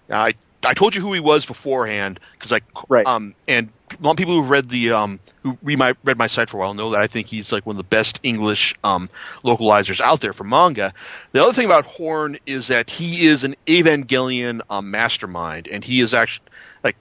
[0.09, 3.05] Now, I I told you who he was beforehand because I Right.
[3.05, 6.27] um and a lot of people who've read the um who read my read my
[6.27, 8.75] site for a while know that I think he's like one of the best English
[8.83, 9.09] um
[9.43, 10.93] localizers out there for manga.
[11.31, 15.99] The other thing about Horn is that he is an Evangelion um, mastermind, and he
[16.01, 16.47] is actually
[16.83, 16.97] like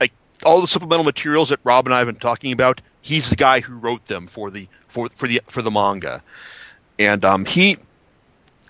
[0.00, 0.12] like
[0.44, 2.80] all the supplemental materials that Rob and I have been talking about.
[3.00, 6.22] He's the guy who wrote them for the for for the for the manga,
[6.98, 7.78] and um, he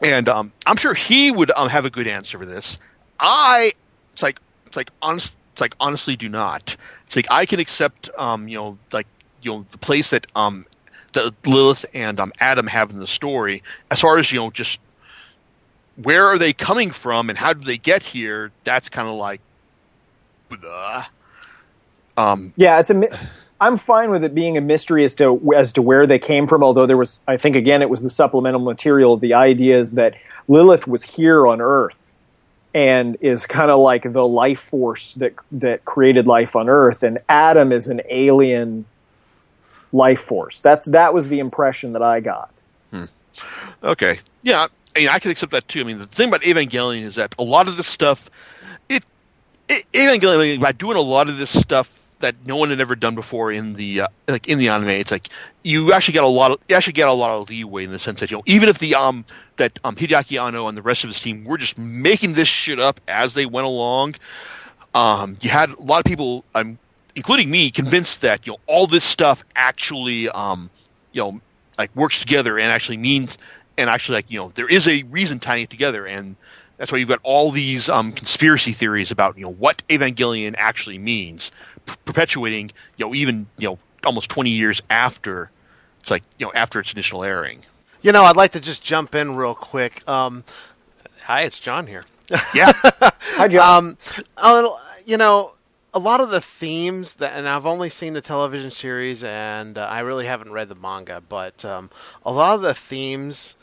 [0.03, 2.79] and um, I'm sure he would um, have a good answer for this.
[3.21, 3.73] I
[4.15, 6.77] it's like it's like honest it's like honestly do not.
[7.07, 9.07] It's like I can accept um, you know like
[9.43, 10.67] you know the place that um
[11.13, 14.81] that Lilith and um, Adam have in the story as far as you know just
[15.97, 18.51] where are they coming from and how do they get here?
[18.65, 19.41] That's kind of like
[20.49, 21.07] blah.
[22.17, 22.95] Um, Yeah, it's a.
[22.95, 23.09] mi-
[23.61, 26.65] I'm fine with it being a mystery as to as to where they came from.
[26.65, 29.17] Although there was, I think again, it was the supplemental material.
[29.17, 30.15] The idea is that
[30.49, 32.12] Lilith was here on Earth
[32.75, 37.19] and is kind of like the life force that that created life on Earth, and
[37.29, 38.85] Adam is an alien
[39.93, 40.61] life force.
[40.61, 42.51] That's that was the impression that I got.
[42.91, 43.05] Hmm.
[43.83, 44.19] Okay.
[44.43, 44.67] Yeah,
[44.97, 45.81] I mean, I can accept that too.
[45.81, 48.31] I mean, the thing about Evangelion is that a lot of this stuff,
[48.89, 49.05] it,
[49.69, 53.15] it Evangelion by doing a lot of this stuff that no one had ever done
[53.15, 55.29] before in the uh, like in the anime, it's like
[55.63, 57.99] you actually get a lot of you actually get a lot of leeway in the
[57.99, 59.25] sense that you know even if the um
[59.57, 62.81] that um Hideaki Anno and the rest of his team were just making this shit
[62.81, 64.15] up as they went along,
[64.95, 66.79] um you had a lot of people um
[67.15, 70.71] including me convinced that you know all this stuff actually um
[71.13, 71.41] you know
[71.79, 73.37] like works together and actually means
[73.77, 76.07] and actually like you know there is a reason tying it together.
[76.07, 76.37] And
[76.83, 80.99] that's why you've got all these um, conspiracy theories about you know what Evangelion actually
[80.99, 81.53] means,
[81.87, 85.53] p- perpetuating you know even you know almost twenty years after
[86.01, 87.63] it's like you know after its initial airing.
[88.01, 90.03] You know, I'd like to just jump in real quick.
[90.09, 90.43] Um,
[91.21, 92.05] hi, it's John here.
[92.53, 92.73] Yeah,
[93.37, 93.97] Hi, John.
[94.37, 94.71] Um,
[95.07, 95.53] you know,
[95.95, 99.87] a lot of the themes that, and I've only seen the television series, and uh,
[99.87, 101.91] I really haven't read the manga, but um,
[102.27, 103.55] a lot of the themes,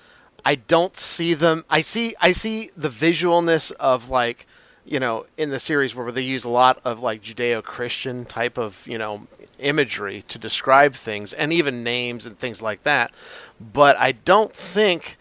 [0.50, 1.64] I don't see them.
[1.70, 4.48] I see, I see the visualness of like,
[4.84, 8.76] you know, in the series where they use a lot of like Judeo-Christian type of,
[8.88, 9.28] you know,
[9.60, 13.12] imagery to describe things, and even names and things like that.
[13.60, 15.20] But I don't think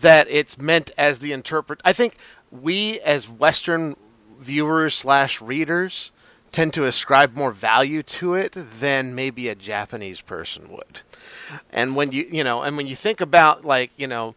[0.00, 1.82] that it's meant as the interpret.
[1.84, 2.16] I think
[2.50, 3.96] we as Western
[4.40, 6.10] viewers slash readers
[6.52, 11.00] tend to ascribe more value to it than maybe a Japanese person would.
[11.70, 14.34] And when you you know, and when you think about like you know,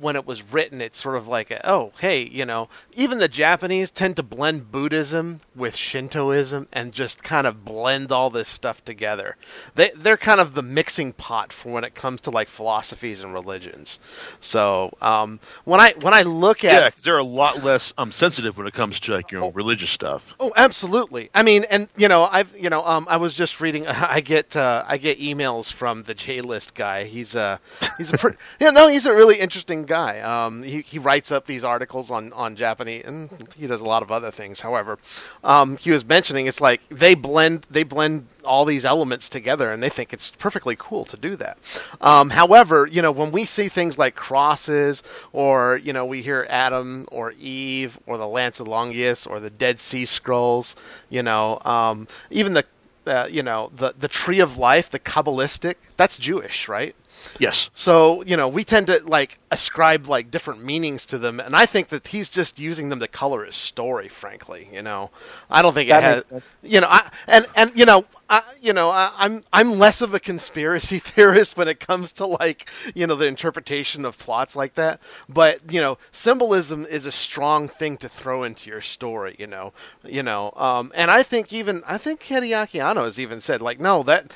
[0.00, 3.28] when it was written, it's sort of like, a, oh, hey, you know, even the
[3.28, 8.84] Japanese tend to blend Buddhism with Shintoism and just kind of blend all this stuff
[8.84, 9.36] together.
[9.74, 13.32] They they're kind of the mixing pot for when it comes to like philosophies and
[13.32, 13.98] religions.
[14.40, 18.58] So um, when I when I look at Yeah, they're a lot less um, sensitive
[18.58, 20.34] when it comes to like you know religious stuff.
[20.40, 21.30] Oh, absolutely.
[21.34, 23.86] I mean, and you know, I've you know, um, I was just reading.
[23.88, 27.04] I get uh, I get emails from the J List guy.
[27.04, 27.60] He's a
[27.98, 30.20] he's a pretty, yeah, no, he's a really interesting guy.
[30.20, 34.02] Um, he he writes up these articles on on Japanese, and he does a lot
[34.02, 34.60] of other things.
[34.60, 34.98] However,
[35.44, 39.82] um, he was mentioning it's like they blend they blend all these elements together, and
[39.82, 41.58] they think it's perfectly cool to do that.
[42.00, 45.02] Um, however, you know, when we see things like crosses,
[45.32, 49.50] or you know, we hear Adam or Eve or the Lance of Longius or the
[49.50, 50.76] Dead Sea Scrolls,
[51.08, 52.64] you know, um, even the
[53.06, 56.94] uh, you know the the Tree of Life, the Kabbalistic, that's Jewish, right?
[57.38, 57.70] Yes.
[57.72, 61.66] So, you know, we tend to like ascribe like different meanings to them, and I
[61.66, 64.08] think that he's just using them to color his story.
[64.08, 65.10] Frankly, you know,
[65.50, 66.24] I don't think That it has.
[66.24, 66.44] sense.
[66.62, 70.14] You know, I and and you know, I you know, I, I'm I'm less of
[70.14, 74.74] a conspiracy theorist when it comes to like you know the interpretation of plots like
[74.74, 75.00] that.
[75.28, 79.36] But you know, symbolism is a strong thing to throw into your story.
[79.38, 79.72] You know,
[80.04, 83.80] you know, um, and I think even I think Hideaki Anno has even said like,
[83.80, 84.32] no, that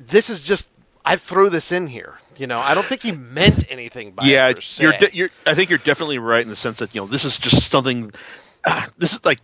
[0.00, 0.68] this is just
[1.06, 2.18] I threw this in here.
[2.36, 4.62] You know, I don't think he meant anything by yeah, it.
[4.62, 4.82] se.
[4.82, 5.30] you're, you're.
[5.46, 8.12] I think you're definitely right in the sense that you know this is just something.
[8.98, 9.38] this is like,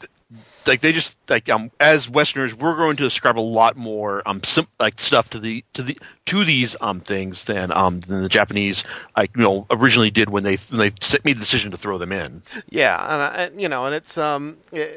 [0.67, 4.43] like they just like um as Westerners we're going to ascribe a lot more um
[4.43, 8.29] sim- like stuff to the to the to these um things than um than the
[8.29, 8.85] Japanese
[9.17, 10.91] like you know originally did when they when they
[11.25, 12.43] made the decision to throw them in.
[12.69, 13.23] Yeah, and,
[13.57, 14.89] I, you know, and it's um, eh,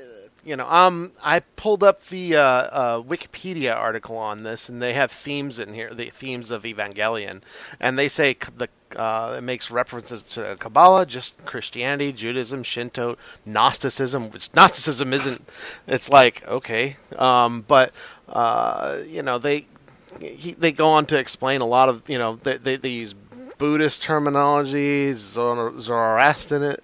[0.45, 4.93] you know, um, I pulled up the uh, uh, Wikipedia article on this, and they
[4.93, 7.41] have themes in here, the themes of Evangelion,
[7.79, 14.29] and they say the uh, it makes references to Kabbalah, just Christianity, Judaism, Shinto, Gnosticism.
[14.29, 15.43] Which Gnosticism isn't.
[15.87, 17.91] It's like okay, um, but
[18.29, 19.65] uh, you know they
[20.21, 23.15] he, they go on to explain a lot of you know they they, they use
[23.57, 26.77] Buddhist terminology, Zoro- Zoroastrian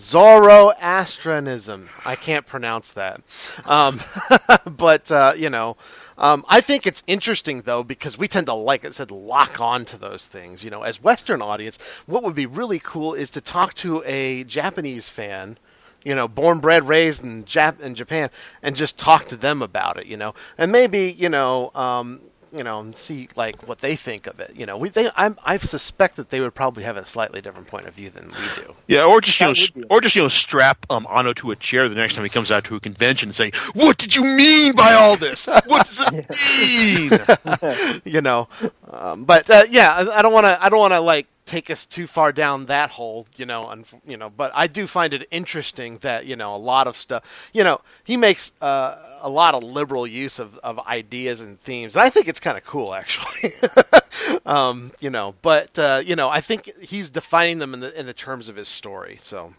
[0.00, 1.88] Zoroastrianism.
[2.04, 3.20] I can't pronounce that,
[3.66, 4.00] um,
[4.66, 5.76] but uh, you know,
[6.16, 9.84] um, I think it's interesting though because we tend to, like I said, lock on
[9.86, 10.64] to those things.
[10.64, 14.44] You know, as Western audience, what would be really cool is to talk to a
[14.44, 15.58] Japanese fan
[16.02, 18.30] you know, born, bred, raised in Jap in Japan,
[18.62, 22.20] and just talk to them about it, you know, and maybe you know, um,
[22.52, 24.52] you know, and see like what they think of it.
[24.54, 27.68] You know, we they I I suspect that they would probably have a slightly different
[27.68, 28.74] point of view than we do.
[28.88, 31.50] Yeah, or just you know, That s- or just you know, strap um Anno to
[31.50, 34.14] a chair the next time he comes out to a convention and say, "What did
[34.14, 35.46] you mean by all this?
[35.46, 36.12] What does it
[38.00, 38.48] mean?" you know,
[38.90, 41.70] um, but uh, yeah, I, I don't want to I don't want to like take
[41.70, 45.12] us too far down that hole, you know, and you know, but I do find
[45.12, 49.28] it interesting that you know a lot of stuff, you know, he makes uh, a
[49.28, 52.64] lot of liberal use of, of ideas and themes, and I think it's kind of
[52.64, 53.52] cool actually,
[54.46, 58.06] um, you know, but uh, you know, I think he's defining them in the in
[58.06, 59.52] the terms of his story, so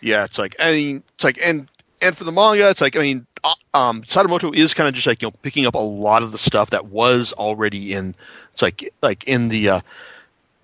[0.00, 1.68] Yeah, it's like I mean, it's like and
[2.00, 5.06] and for the manga, it's like I mean, uh, um, Sadamoto is kind of just
[5.06, 8.14] like you know picking up a lot of the stuff that was already in.
[8.52, 9.68] It's like like in the.
[9.68, 9.80] Uh,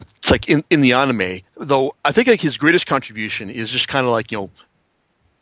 [0.01, 3.89] it's like in, in the anime, though I think like his greatest contribution is just
[3.89, 4.51] kind of like you know,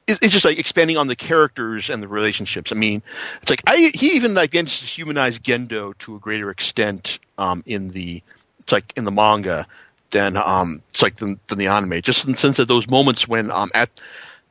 [0.08, 2.70] it's just like expanding on the characters and the relationships.
[2.70, 3.02] I mean,
[3.42, 7.62] it's like I he even like begins to humanize Gendo to a greater extent um,
[7.66, 8.22] in the
[8.60, 9.66] it's like in the manga
[10.10, 12.00] than um it's like than, than the anime.
[12.02, 13.90] Just in the sense that those moments when um at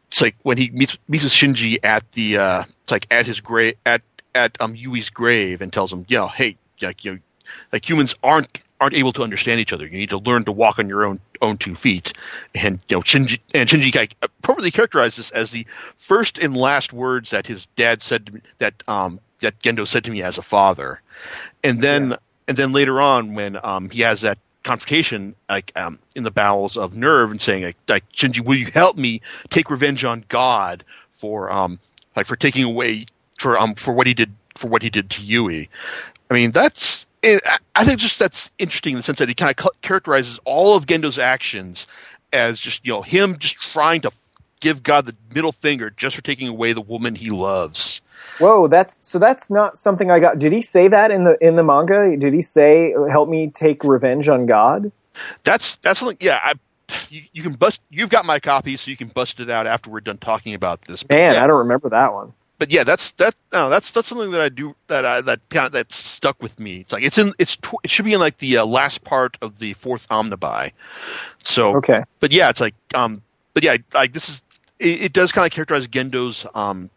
[0.07, 3.39] it's like when he meets meets with Shinji at the uh it's like at his
[3.39, 4.01] grave at
[4.33, 7.19] at um Yui's grave and tells him, know, hey, like you know,
[7.71, 9.85] like humans aren't aren't able to understand each other.
[9.85, 12.13] You need to learn to walk on your own own two feet.
[12.53, 15.65] And you know, Shinji and Shinji like, appropriately characterized this as the
[15.95, 20.03] first and last words that his dad said to me, that um that Gendo said
[20.05, 21.01] to me as a father.
[21.63, 22.15] And then
[22.47, 26.75] and then later on when um he has that confrontation like um in the bowels
[26.75, 30.83] of NERV and saying like, like Shinji, will you help me take revenge on God
[31.13, 31.79] for um
[32.15, 33.05] like for taking away
[33.39, 35.69] for um for what he did for what he did to Yui.
[36.29, 37.41] I mean, that's it,
[37.75, 40.85] I- think just that's interesting in the sense that he kind of characterizes all of
[40.85, 41.87] Gendo's actions
[42.33, 46.15] as just you know him just trying to f- give God the middle finger just
[46.15, 48.01] for taking away the woman he loves.
[48.37, 50.39] Whoa, that's so that's not something I got.
[50.39, 52.15] Did he say that in the in the manga?
[52.17, 54.91] Did he say help me take revenge on God?
[55.43, 56.17] That's that's something.
[56.19, 56.53] Yeah, I,
[57.09, 57.81] you, you can bust.
[57.89, 60.81] You've got my copy, so you can bust it out after we're done talking about
[60.83, 61.03] this.
[61.03, 62.33] But Man, yeah, I don't remember that one.
[62.57, 63.35] But yeah, that's that.
[63.53, 66.59] No, that's that's something that I do that I that kind of that stuck with
[66.59, 66.81] me.
[66.81, 69.37] It's like it's in it's tw- it should be in like the uh, last part
[69.41, 70.71] of the fourth omnibuy.
[71.43, 72.03] So Okay.
[72.19, 73.21] but yeah, it's like um,
[73.53, 74.43] but yeah, like this is
[74.79, 76.89] it, it does kind of characterize Gendo's um,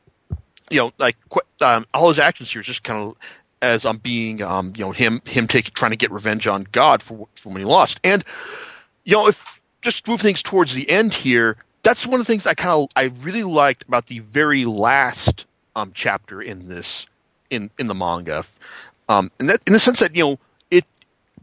[0.70, 3.16] you know, like qu- um, all his actions here is just kind of
[3.60, 6.66] as I'm um being um, you know, him him taking trying to get revenge on
[6.70, 8.24] God for for when he lost, and
[9.04, 12.46] you know, if just move things towards the end here, that's one of the things
[12.46, 17.06] I kind of I really liked about the very last um chapter in this
[17.50, 18.44] in in the manga,
[19.08, 20.38] um, in that in the sense that you know
[20.70, 20.84] it.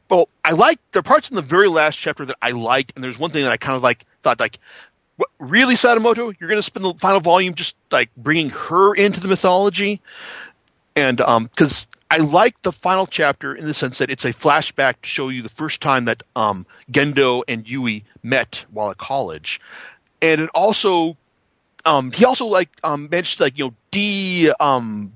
[0.10, 3.04] Well, I like there are parts in the very last chapter that I liked, and
[3.04, 4.60] there's one thing that I kind of like thought like.
[5.18, 6.36] What, really, Sadamoto?
[6.38, 10.02] You're going to spend the final volume just like bringing her into the mythology,
[10.94, 15.02] and um, because I like the final chapter in the sense that it's a flashback
[15.02, 19.60] to show you the first time that um Gendo and Yui met while at college,
[20.22, 21.18] and it also
[21.86, 25.16] um he also like um to like you know de um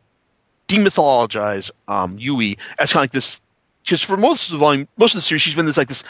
[0.67, 3.41] demythologize um Yui as kind of like this
[3.83, 6.03] because for most of the volume most of the series she's been this like this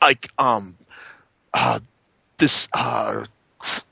[0.00, 0.76] like um
[1.54, 1.78] uh
[2.38, 3.24] this uh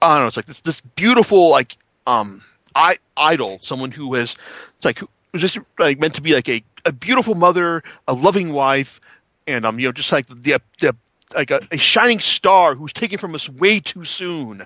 [0.02, 1.76] I don't know it's like this this beautiful like
[2.06, 2.42] um
[2.74, 4.36] I idol someone who has
[4.82, 8.52] like who was just like meant to be like a, a beautiful mother a loving
[8.52, 9.00] wife
[9.46, 10.96] and um you know just like the the
[11.34, 14.64] like a, a shining star who's taken from us way too soon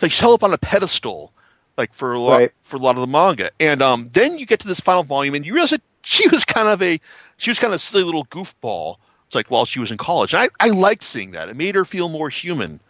[0.00, 1.32] like she's held up on a pedestal
[1.76, 2.52] like for a lot Right.
[2.62, 5.34] for a lot of the manga and um then you get to this final volume
[5.34, 7.00] and you realize that she was kind of a
[7.36, 8.96] she was kind of a silly little goofball
[9.26, 11.74] it's like while she was in college and I, I liked seeing that it made
[11.74, 12.80] her feel more human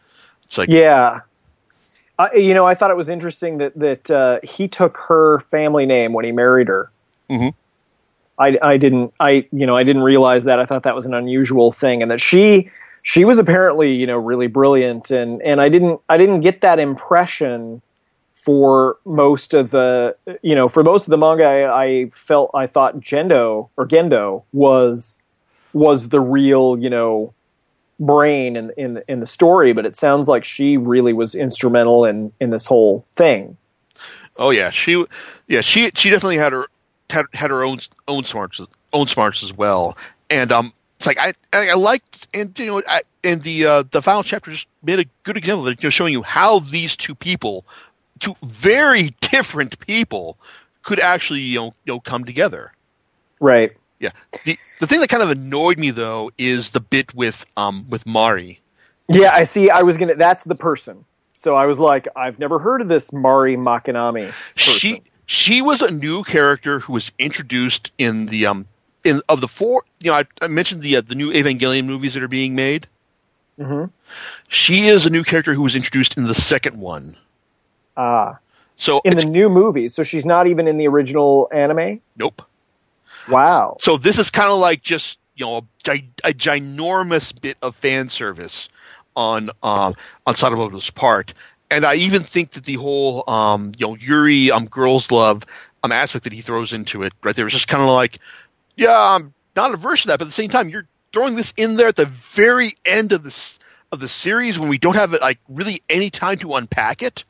[0.45, 1.21] it's like Yeah.
[2.17, 5.85] Uh, you know, I thought it was interesting that that uh, he took her family
[5.85, 6.93] name when he married her.
[7.29, 7.55] Mhm.
[8.39, 11.15] I, I didn't I you know I didn't realize that I thought that was an
[11.15, 12.71] unusual thing and that she
[13.05, 16.81] she was apparently you know really brilliant and and I didn't I didn't get that
[16.81, 17.81] impression
[18.33, 22.67] for most of the you know for most of the manga I, I felt I
[22.67, 25.19] thought Gendo or Gendo was
[25.73, 27.33] was the real you know
[28.01, 32.33] brain in in in the story, but it sounds like she really was instrumental in
[32.41, 33.57] in this whole thing.
[34.37, 35.05] Oh yeah, she
[35.47, 36.67] yeah she she definitely had her
[37.11, 37.79] had, had her own
[38.09, 38.61] own smarts
[38.93, 39.97] own smarts as well,
[40.31, 44.03] and um it's like I I, liked and you know I, and the uh, the
[44.03, 47.15] final chapter just made a good example of you know showing you how these two
[47.15, 47.65] people,
[48.21, 50.39] two very different people,
[50.83, 52.73] could actually you know you know come together.
[53.41, 53.73] Right.
[54.01, 54.11] Yeah.
[54.45, 58.07] The the thing that kind of annoyed me though is the bit with um with
[58.07, 58.61] Mari.
[59.09, 59.71] Yeah, I see.
[59.71, 60.15] I was gonna.
[60.15, 61.05] That's the person.
[61.37, 64.27] So I was like, I've never heard of this Mari Makinami.
[64.27, 64.33] Person.
[64.55, 68.67] She she was a new character who was introduced in the um
[69.05, 72.15] in of the four you know I, I mentioned the uh, the new Evangelion movies
[72.15, 72.87] that are being made.
[73.59, 73.91] Mhm.
[74.49, 77.17] She is a new character who was introduced in the second one.
[77.97, 78.39] ah
[78.77, 79.95] So in the new movies.
[79.95, 82.01] So she's not even in the original anime.
[82.17, 82.43] nope.
[83.29, 83.77] Wow.
[83.81, 88.09] So this is kind of like just you know a, a ginormous bit of fan
[88.09, 88.69] service
[89.17, 89.95] on um,
[90.27, 91.33] on Sadamoto's part,
[91.71, 95.45] and I even think that the whole um, you know Yuri um girls love
[95.83, 98.19] um aspect that he throws into it right there is just kind of like
[98.77, 101.77] yeah I'm not averse to that, but at the same time you're throwing this in
[101.77, 103.59] there at the very end of this
[103.93, 107.25] of the series when we don't have like really any time to unpack it.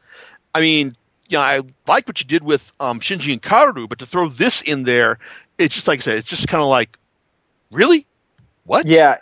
[0.55, 0.97] I mean,
[1.29, 4.61] yeah, I like what you did with um, Shinji and Kaoru, but to throw this
[4.63, 5.19] in there,
[5.59, 6.99] it's just like I said, it's just kind of like,
[7.71, 8.07] really,
[8.65, 8.87] what?
[8.87, 9.19] Yeah.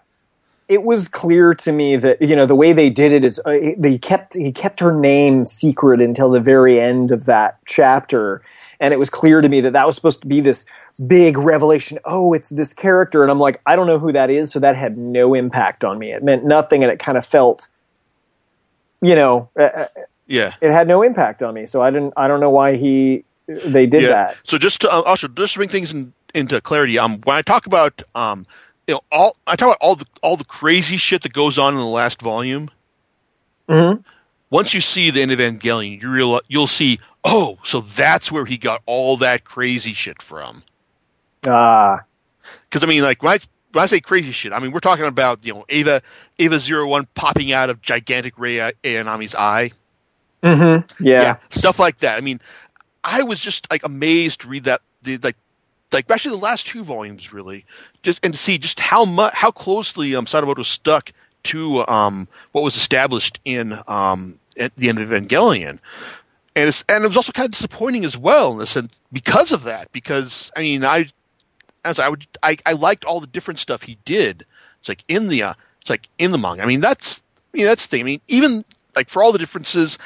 [0.68, 3.75] It was clear to me that you know the way they did it is uh,
[3.77, 8.43] they kept he kept her name secret until the very end of that chapter,
[8.83, 10.66] and it was clear to me that that was supposed to be this
[11.07, 12.01] big revelation.
[12.05, 14.76] Oh, it's this character, and I'm like, I don't know who that is, so that
[14.76, 16.11] had no impact on me.
[16.11, 17.68] It meant nothing, and it kind of felt,
[19.01, 19.87] you know, uh, uh,
[20.26, 21.64] yeah, it had no impact on me.
[21.64, 22.12] So I didn't.
[22.16, 24.09] I don't know why he they did yeah.
[24.09, 24.41] that.
[24.43, 27.43] So just to uh, also just to bring things in, into clarity, um, when I
[27.43, 28.47] talk about um,
[28.89, 31.74] you know, all I talk about all the all the crazy shit that goes on
[31.74, 32.68] in the last volume.
[33.68, 34.05] Mhm.
[34.53, 37.01] Once you see the end of Evangelion, you real you'll see.
[37.25, 40.63] Oh, so that's where he got all that crazy shit from.
[41.47, 42.03] Ah,
[42.69, 43.39] Because I mean, like when I
[43.73, 46.03] when I say crazy shit, I mean we're talking about you know Eva
[46.37, 49.73] Eva Zero One popping out of gigantic Rei Ayanami's eye,
[50.43, 51.03] mm-hmm.
[51.03, 51.39] yeah.
[51.49, 52.19] stuff like that.
[52.19, 52.39] I mean,
[53.03, 55.37] I was just like amazed to read that the like
[55.93, 57.65] like actually the last two volumes really
[58.03, 61.11] just and to see just how much how closely um Sadamoto stuck
[61.45, 65.79] to um what was established in um at the end of Evangelion.
[66.55, 69.53] And it's and it was also kind of disappointing as well in the sense because
[69.53, 71.07] of that because I mean I
[71.85, 74.45] as I would I, I liked all the different stuff he did.
[74.81, 76.63] It's like in the uh, it's like in the manga.
[76.63, 77.23] I mean that's
[77.55, 78.01] I mean that's the thing.
[78.03, 79.99] I mean even like for all the differences,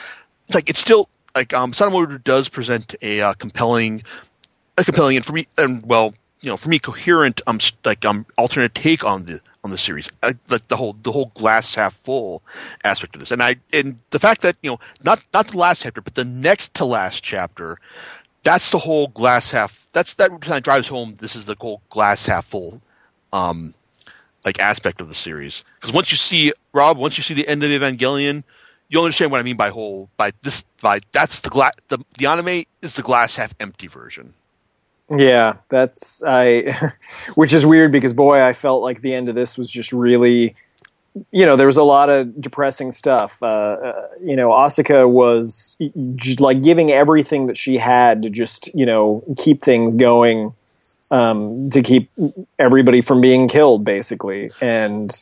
[0.46, 4.02] it's like it's still like um, Sadamoto does present a uh, compelling,
[4.78, 8.26] a compelling and for me and well, you know, for me coherent um like um
[8.36, 12.42] alternate take on the on the series, like the whole the whole glass half full
[12.84, 15.82] aspect of this, and I and the fact that you know not not the last
[15.82, 17.78] chapter, but the next to last chapter,
[18.42, 19.88] that's the whole glass half.
[19.92, 21.16] That's that kind of drives home.
[21.18, 22.80] This is the whole glass half full,
[23.32, 23.74] um,
[24.44, 25.64] like aspect of the series.
[25.80, 28.44] Because once you see Rob, once you see the end of Evangelion,
[28.88, 32.26] you'll understand what I mean by whole by this by that's the glass the the
[32.26, 34.34] anime is the glass half empty version.
[35.14, 36.92] Yeah, that's I,
[37.36, 40.56] which is weird because boy, I felt like the end of this was just really,
[41.30, 43.32] you know, there was a lot of depressing stuff.
[43.40, 45.76] Uh, uh, you know, Asuka was
[46.16, 50.52] just like giving everything that she had to just you know keep things going,
[51.12, 52.10] um, to keep
[52.58, 55.14] everybody from being killed, basically, and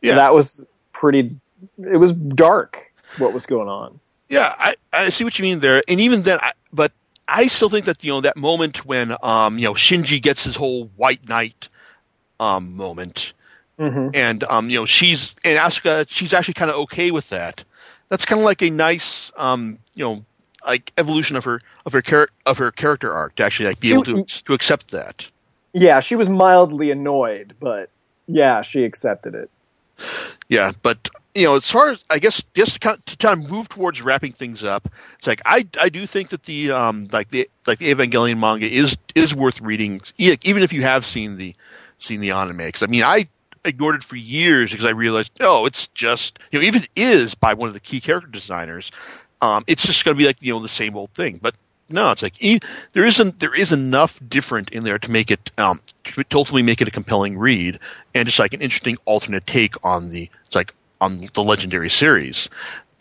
[0.00, 0.14] Yeah.
[0.14, 0.64] that was
[0.94, 1.36] pretty.
[1.78, 2.82] It was dark
[3.18, 4.00] what was going on.
[4.30, 6.92] Yeah, I, I see what you mean there, and even then, I, but
[7.30, 10.56] I still think that you know that moment when um you know Shinji gets his
[10.56, 11.68] whole White Knight
[12.38, 13.32] um moment,
[13.78, 17.64] hmm and um you know she's and Asuka she's actually kind of okay with that.
[18.08, 20.24] That's kind of like a nice um you know
[20.66, 23.88] like evolution of her of her char- of her character arc to actually like be
[23.88, 25.28] She- able to to accept that.
[25.72, 27.90] Yeah, she was mildly annoyed, but
[28.26, 29.50] yeah, she accepted it.
[30.48, 33.44] Yeah, but you know, as far as I guess, just to kind of, to kind
[33.44, 37.08] of move towards wrapping things up, it's like I I do think that the um
[37.12, 41.36] like the like the Evangelion manga is is worth reading, even if you have seen
[41.36, 41.54] the
[41.98, 42.56] seen the anime.
[42.58, 43.28] Because I mean, I
[43.64, 47.54] ignored it for years because I realized no, it's just you know even is by
[47.54, 48.90] one of the key character designers,
[49.40, 51.38] um, it's just going to be like you know the same old thing.
[51.40, 51.54] But
[51.90, 52.60] no, it's like e-
[52.92, 56.80] there isn't there is enough different in there to make it um to ultimately make
[56.80, 57.78] it a compelling read
[58.14, 62.48] and just like an interesting alternate take on the it's like on the legendary series.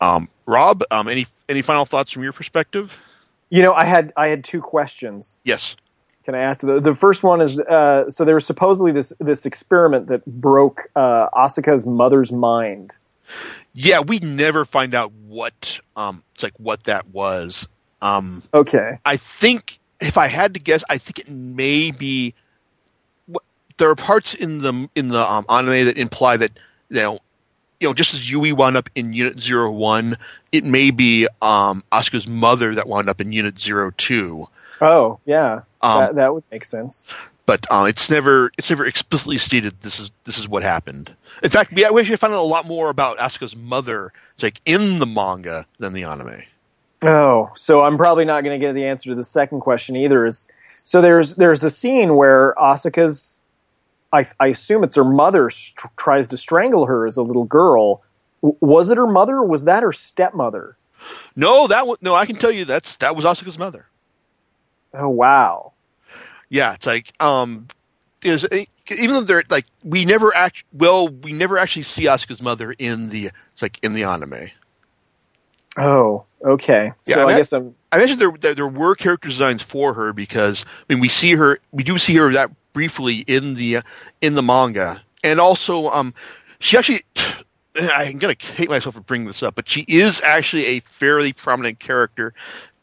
[0.01, 2.99] Um, Rob, um, any any final thoughts from your perspective?
[3.49, 5.37] You know, I had I had two questions.
[5.43, 5.75] Yes.
[6.23, 6.61] Can I ask?
[6.61, 10.89] The, the first one is uh, so there was supposedly this this experiment that broke
[10.95, 12.91] uh, Asuka's mother's mind.
[13.73, 17.67] Yeah, we never find out what um it's like what that was.
[18.01, 18.99] Um, Okay.
[19.05, 22.33] I think if I had to guess, I think it may be.
[23.77, 26.51] There are parts in the in the um, anime that imply that
[26.89, 27.19] you know,
[27.79, 30.17] you know, just as Yui wound up in Unit Zero One,
[30.51, 34.49] it may be um, Asuka's mother that wound up in Unit Zero Two.
[34.81, 35.61] Oh, yeah.
[35.81, 37.05] Um, that, that would make sense.
[37.45, 41.15] but um, it's never it's never explicitly stated this is this is what happened.
[41.41, 45.05] In fact, we, actually found out a lot more about Asuka's mother, like in the
[45.05, 46.43] manga than the anime.
[47.03, 50.25] Oh, so I'm probably not going to get the answer to the second question either.
[50.25, 50.47] Is
[50.83, 53.39] so there's there's a scene where Asuka's,
[54.11, 55.49] I, I assume it's her mother
[55.97, 58.01] tries to strangle her as a little girl.
[58.41, 60.77] W- was it her mother or was that her stepmother?
[61.35, 63.87] No, that was, no, I can tell you that's that was Asuka's mother.
[64.93, 65.73] Oh wow.
[66.49, 67.67] Yeah, it's like um,
[68.23, 72.73] is even though they're like we never act well, we never actually see Asuka's mother
[72.77, 74.49] in the it's like in the anime.
[75.77, 76.91] Oh, okay.
[77.05, 79.93] Yeah, so I that- guess I'm I mentioned there, there there were character designs for
[79.93, 83.79] her because I mean we see her we do see her that briefly in the
[84.21, 86.13] in the manga and also um
[86.59, 87.01] she actually
[87.81, 91.79] I'm gonna hate myself for bringing this up but she is actually a fairly prominent
[91.79, 92.33] character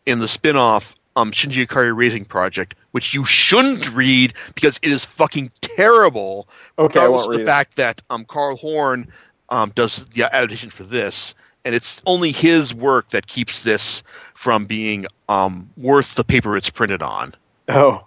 [0.06, 5.04] in the spin-off um Shinji Ikari Raising Project which you shouldn't read because it is
[5.04, 6.98] fucking terrible okay.
[6.98, 7.46] I regardless won't of read the it.
[7.46, 9.08] fact that um, Carl Horn
[9.50, 11.34] um, does the adaptation for this,
[11.66, 14.04] and it's only his work that keeps this
[14.34, 17.34] from being um, worth the paper it's printed on.
[17.68, 18.06] Oh,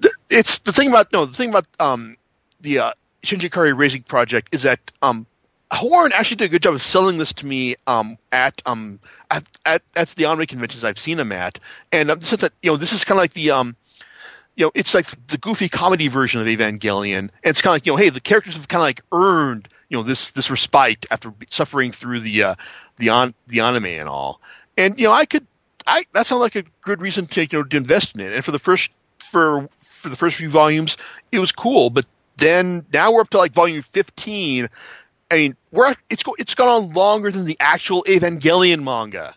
[0.00, 2.16] The- It's the thing about no, the thing about um,
[2.60, 2.92] the uh,
[3.22, 5.26] Shinji Raising Project is that um,
[5.72, 8.98] Horn actually did a good job of selling this to me um, at um
[9.30, 11.60] at, at at the anime conventions I've seen him at,
[11.92, 13.76] and um, since that you know this is kind of like the um
[14.56, 17.86] you know it's like the goofy comedy version of Evangelion, and it's kind of like
[17.86, 21.04] you know hey the characters have kind of like earned you know this this respite
[21.10, 22.54] after suffering through the uh,
[22.96, 24.40] the on the anime and all,
[24.78, 25.46] and you know I could
[25.86, 28.44] I that sounds like a good reason to you know to invest in it, and
[28.44, 30.96] for the first for for the first few volumes
[31.32, 32.06] it was cool, but
[32.38, 34.68] then now we're up to like volume fifteen.
[35.30, 39.34] I mean, we're it's go, it's gone on longer than the actual Evangelion manga,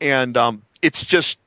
[0.00, 1.38] and um, it's just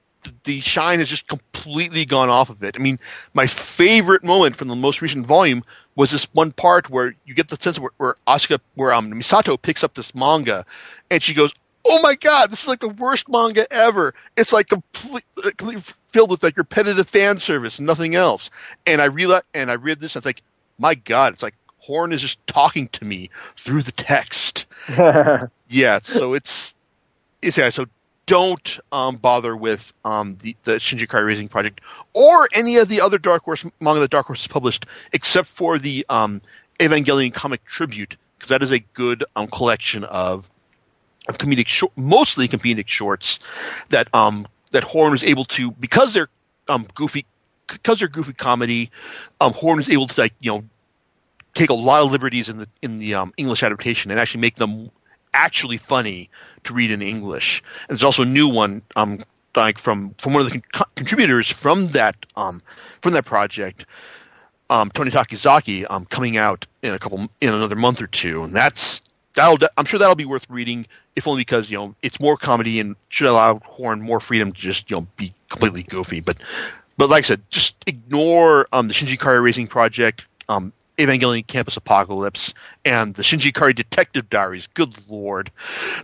[0.43, 2.75] the shine has just completely gone off of it.
[2.75, 2.99] I mean,
[3.33, 5.63] my favorite moment from the most recent volume
[5.95, 9.61] was this one part where you get the sense where, where Asuka, where um, Misato
[9.61, 10.65] picks up this manga,
[11.09, 11.53] and she goes,
[11.85, 14.13] "Oh my god, this is like the worst manga ever.
[14.37, 15.23] It's like complete,
[15.57, 18.49] completely filled with like repetitive fan service and nothing else."
[18.85, 20.43] And I realized, and I read this, and I was like,
[20.77, 21.55] "My god, it's like."
[21.85, 24.67] Horn is just talking to me through the text.
[25.67, 26.75] Yeah, so it's
[27.41, 27.69] it's yeah.
[27.69, 27.85] So
[28.31, 31.81] don't um, bother with um, the, the Shinji Project
[32.13, 35.77] or any of the other Dark Horse manga that Dark Horse has published, except for
[35.77, 36.41] the um,
[36.79, 40.49] Evangelion Comic Tribute, because that is a good um, collection of
[41.27, 43.37] of comedic, mostly comedic shorts
[43.89, 46.29] that um, that Horn was able to because they're
[46.69, 47.25] um, goofy
[47.67, 48.91] because they're goofy comedy.
[49.41, 50.63] Horn was able to like you know
[51.53, 54.89] take a lot of liberties in the in the English adaptation and actually make them
[55.33, 56.29] actually funny
[56.63, 57.63] to read in English.
[57.87, 59.23] And there's also a new one, um,
[59.55, 62.61] like from from one of the con- contributors from that um,
[63.01, 63.85] from that project,
[64.69, 68.53] um, Tony Takezaki, um, coming out in a couple in another month or two, and
[68.53, 69.01] that's
[69.35, 72.79] that'll I'm sure that'll be worth reading, if only because you know it's more comedy
[72.79, 76.21] and should allow Horn more freedom to just you know be completely goofy.
[76.21, 76.41] But
[76.97, 80.27] but like I said, just ignore um, the Shinji Ikari Raising Project.
[80.47, 82.53] Um, Evangelion Campus Apocalypse
[82.85, 84.67] and the Shinji Ikari Detective Diaries.
[84.67, 85.51] Good lord,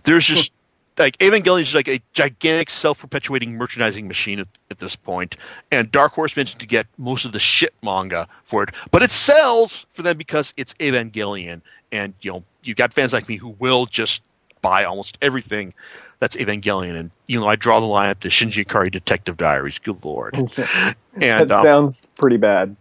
[0.04, 0.52] there's just
[0.98, 5.36] like Evangelion is like a gigantic self-perpetuating merchandising machine at, at, this point,
[5.70, 9.10] and Dark Horse mentioned to get most of the shit manga for it, but it
[9.10, 11.60] sells for them because it's Evangelion,
[11.92, 14.22] and you know you got fans like me who will just
[14.60, 15.72] buy almost everything
[16.18, 19.78] that's Evangelion, and you know I draw the line at the Shinji Ikari Detective Diaries.
[19.78, 22.76] Good lord, and that um, sounds pretty bad.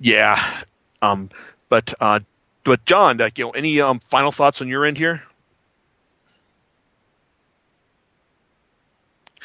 [0.00, 0.62] yeah,
[1.02, 1.30] um,
[1.68, 2.20] but uh,
[2.64, 5.22] but John, like, you know, any um, final thoughts on your end here?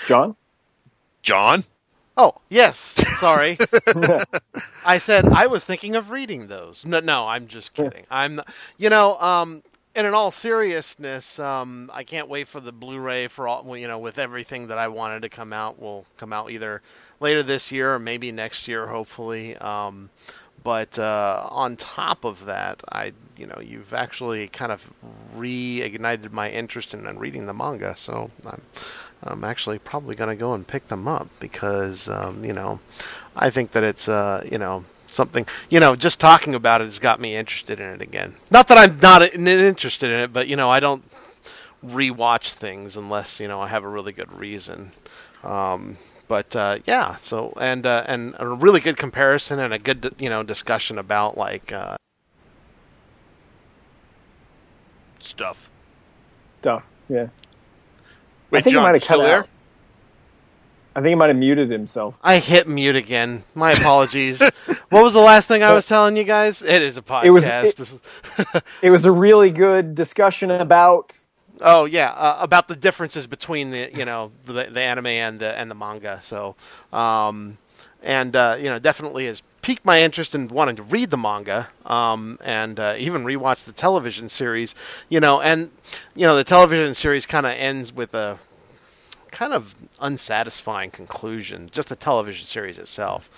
[0.08, 0.36] John.
[1.22, 1.64] John.
[2.18, 3.58] Oh yes, sorry.
[4.86, 6.86] I said I was thinking of reading those.
[6.86, 8.06] No, no, I'm just kidding.
[8.12, 8.42] I'm,
[8.78, 9.64] you know, um,
[9.96, 14.00] and in all seriousness, um, I can't wait for the Blu-ray for all you know
[14.00, 16.82] with everything that I wanted to come out will come out either
[17.20, 19.56] later this year or maybe next year, hopefully.
[19.58, 20.10] Um,
[20.64, 24.88] but uh, on top of that, I you know you've actually kind of
[25.36, 27.96] reignited my interest in, in reading the manga.
[27.96, 28.62] So I'm
[29.24, 32.80] I'm actually probably going to go and pick them up because um, you know
[33.36, 37.00] I think that it's uh, you know something you know just talking about it has
[37.00, 38.36] got me interested in it again.
[38.50, 41.04] Not that I'm not interested in it, but you know I don't
[41.86, 44.92] rewatch things unless you know I have a really good reason.
[45.44, 45.98] Um,
[46.28, 50.30] but uh, yeah, so and uh, and a really good comparison and a good you
[50.30, 51.96] know discussion about like uh,
[55.20, 55.70] stuff.
[56.62, 57.28] Stuff, yeah.
[58.52, 59.40] Wait, I think John, he might have still cut there?
[59.40, 59.50] out.
[60.96, 62.16] I think he might have muted himself.
[62.22, 63.44] I hit mute again.
[63.56, 64.40] My apologies.
[64.90, 66.62] what was the last thing I was telling you guys?
[66.62, 67.26] It is a podcast.
[67.26, 71.18] It was- This it- is- It was a really good discussion about
[71.66, 75.58] Oh yeah, uh, about the differences between the you know the, the anime and the
[75.58, 76.20] and the manga.
[76.22, 76.56] So,
[76.92, 77.58] um,
[78.02, 81.70] and uh, you know definitely has piqued my interest in wanting to read the manga,
[81.86, 84.76] um, and uh, even rewatch the television series.
[85.08, 85.72] You know, and
[86.16, 88.38] you know the television series kind of ends with a
[89.32, 91.70] kind of unsatisfying conclusion.
[91.72, 93.30] Just the television series itself.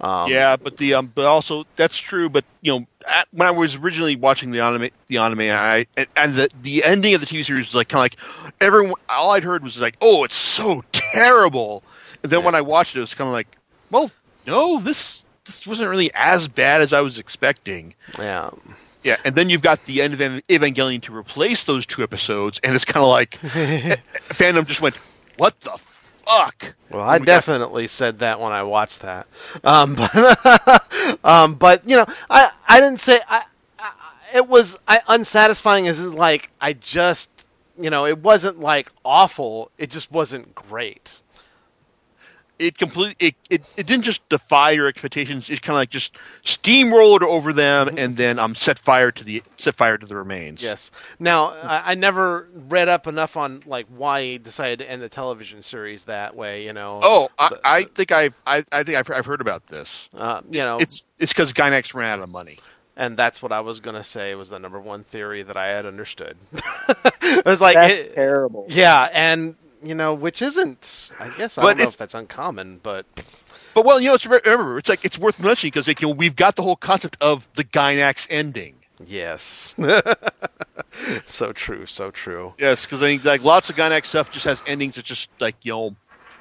[0.00, 2.28] Um, yeah, but the um, but also that's true.
[2.28, 6.06] But you know, at, when I was originally watching the anime, the anime, I and,
[6.16, 8.94] and the the ending of the TV series was like kind of like everyone.
[9.08, 11.82] All I'd heard was like, "Oh, it's so terrible."
[12.22, 13.56] And then when I watched it, it was kind of like,
[13.90, 14.10] "Well,
[14.46, 18.50] no, this this wasn't really as bad as I was expecting." yeah.
[19.04, 22.74] Yeah, and then you've got the end of Evangelion to replace those two episodes, and
[22.74, 23.38] it's kind of like
[24.30, 24.96] fandom just went,
[25.36, 25.72] "What the
[26.26, 29.26] fuck?" Well, I we got- definitely said that when I watched that.
[29.64, 33.44] Um, but, um, but you know, I I didn't say I.
[33.78, 33.92] I
[34.34, 35.86] it was I, unsatisfying.
[35.88, 37.30] As is like I just
[37.78, 39.70] you know it wasn't like awful.
[39.78, 41.12] It just wasn't great.
[42.58, 46.16] It completely it, it, it didn't just defy your expectations it kind of like just
[46.44, 50.62] steamrolled over them and then um set fire to the set fire to the remains
[50.62, 50.90] Yes.
[51.18, 55.08] Now I, I never read up enough on like why he decided to end the
[55.08, 56.64] television series that way.
[56.64, 57.00] You know.
[57.02, 60.42] oh i, The- I think i've I, I think I've, I've heard about this Uh,
[60.50, 60.78] you know.
[60.78, 62.58] it's it's because Gainax ran out of money
[62.96, 65.86] and that's what I was gonna say was the number one theory that I had
[65.86, 66.36] understood.
[67.22, 68.66] it was like that's it- terrible.
[68.68, 69.56] Yeah, and
[69.86, 73.06] you know, which isn't, I guess, I But don't know if that's uncommon, but
[73.74, 76.14] but well you know it's remember it's like it's worth mentioning because like you know
[76.14, 79.74] we've got the whole concept of the Gainax ending yes,
[81.26, 82.54] so true, so true.
[82.58, 85.56] yes because i think like lots of Gainax stuff just has endings that just like
[85.62, 85.96] you know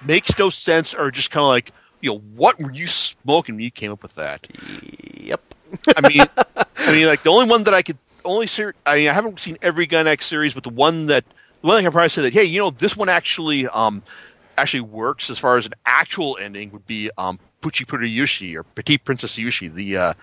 [0.05, 1.71] makes no sense or just kind of like
[2.01, 4.45] you know what were you smoking when you came up with that
[5.23, 5.41] Yep.
[5.97, 6.25] I mean,
[6.77, 9.39] I mean, like the only one that I could only ser- I mean, I haven't
[9.39, 11.23] seen every Gun series, but the one that
[11.63, 14.03] the one I can probably say that hey, you know, this one actually um
[14.57, 19.05] actually works as far as an actual ending would be um Puchi Yucie or Petite
[19.05, 20.13] Princess Yucie, the uh,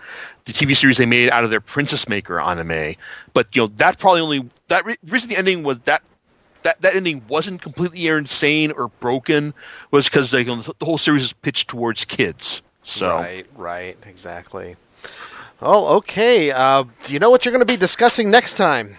[0.45, 2.95] the TV series they made out of their Princess Maker anime.
[3.33, 6.03] But you know, that probably only that re- reason the ending was that
[6.61, 9.55] that that ending wasn't completely insane or broken
[9.89, 12.61] was because you know, the whole series is pitched towards kids.
[12.83, 14.75] So Right, right, exactly.
[15.63, 16.51] Oh, okay.
[16.51, 18.95] Uh, do you know what you're going to be discussing next time?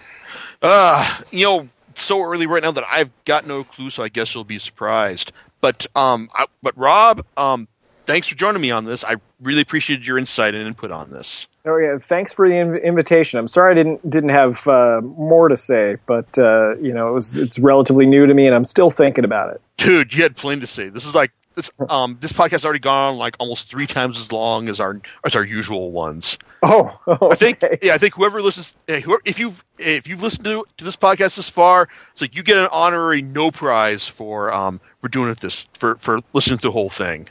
[0.61, 1.69] Uh, you know,
[1.99, 5.31] so early right now that I've got no clue, so I guess you'll be surprised.
[5.61, 7.67] But um, I, but Rob, um,
[8.05, 9.03] thanks for joining me on this.
[9.03, 11.47] I really appreciated your insight and input on this.
[11.65, 13.39] Oh yeah, thanks for the inv- invitation.
[13.39, 17.13] I'm sorry I didn't didn't have uh, more to say, but uh, you know it
[17.13, 19.61] was it's relatively new to me, and I'm still thinking about it.
[19.77, 20.89] Dude, you had plenty to say.
[20.89, 24.31] This is like this um this podcast has already gone like almost three times as
[24.31, 26.37] long as our as our usual ones.
[26.61, 27.27] Oh, okay.
[27.31, 30.83] I think yeah, I think whoever listens, whoever, if you've if you've listened to, to
[30.85, 35.09] this podcast this far, it's like you get an honorary no prize for um for
[35.09, 37.27] doing it this for for listening to the whole thing.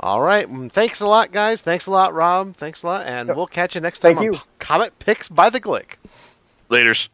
[0.00, 0.50] All right.
[0.50, 1.62] mm, Thanks a lot, guys.
[1.62, 2.56] Thanks a lot, Rob.
[2.56, 4.40] Thanks a lot, and we'll catch you next time Thank on you.
[4.58, 5.94] Comic Picks by the Glick.
[6.68, 7.08] Later's.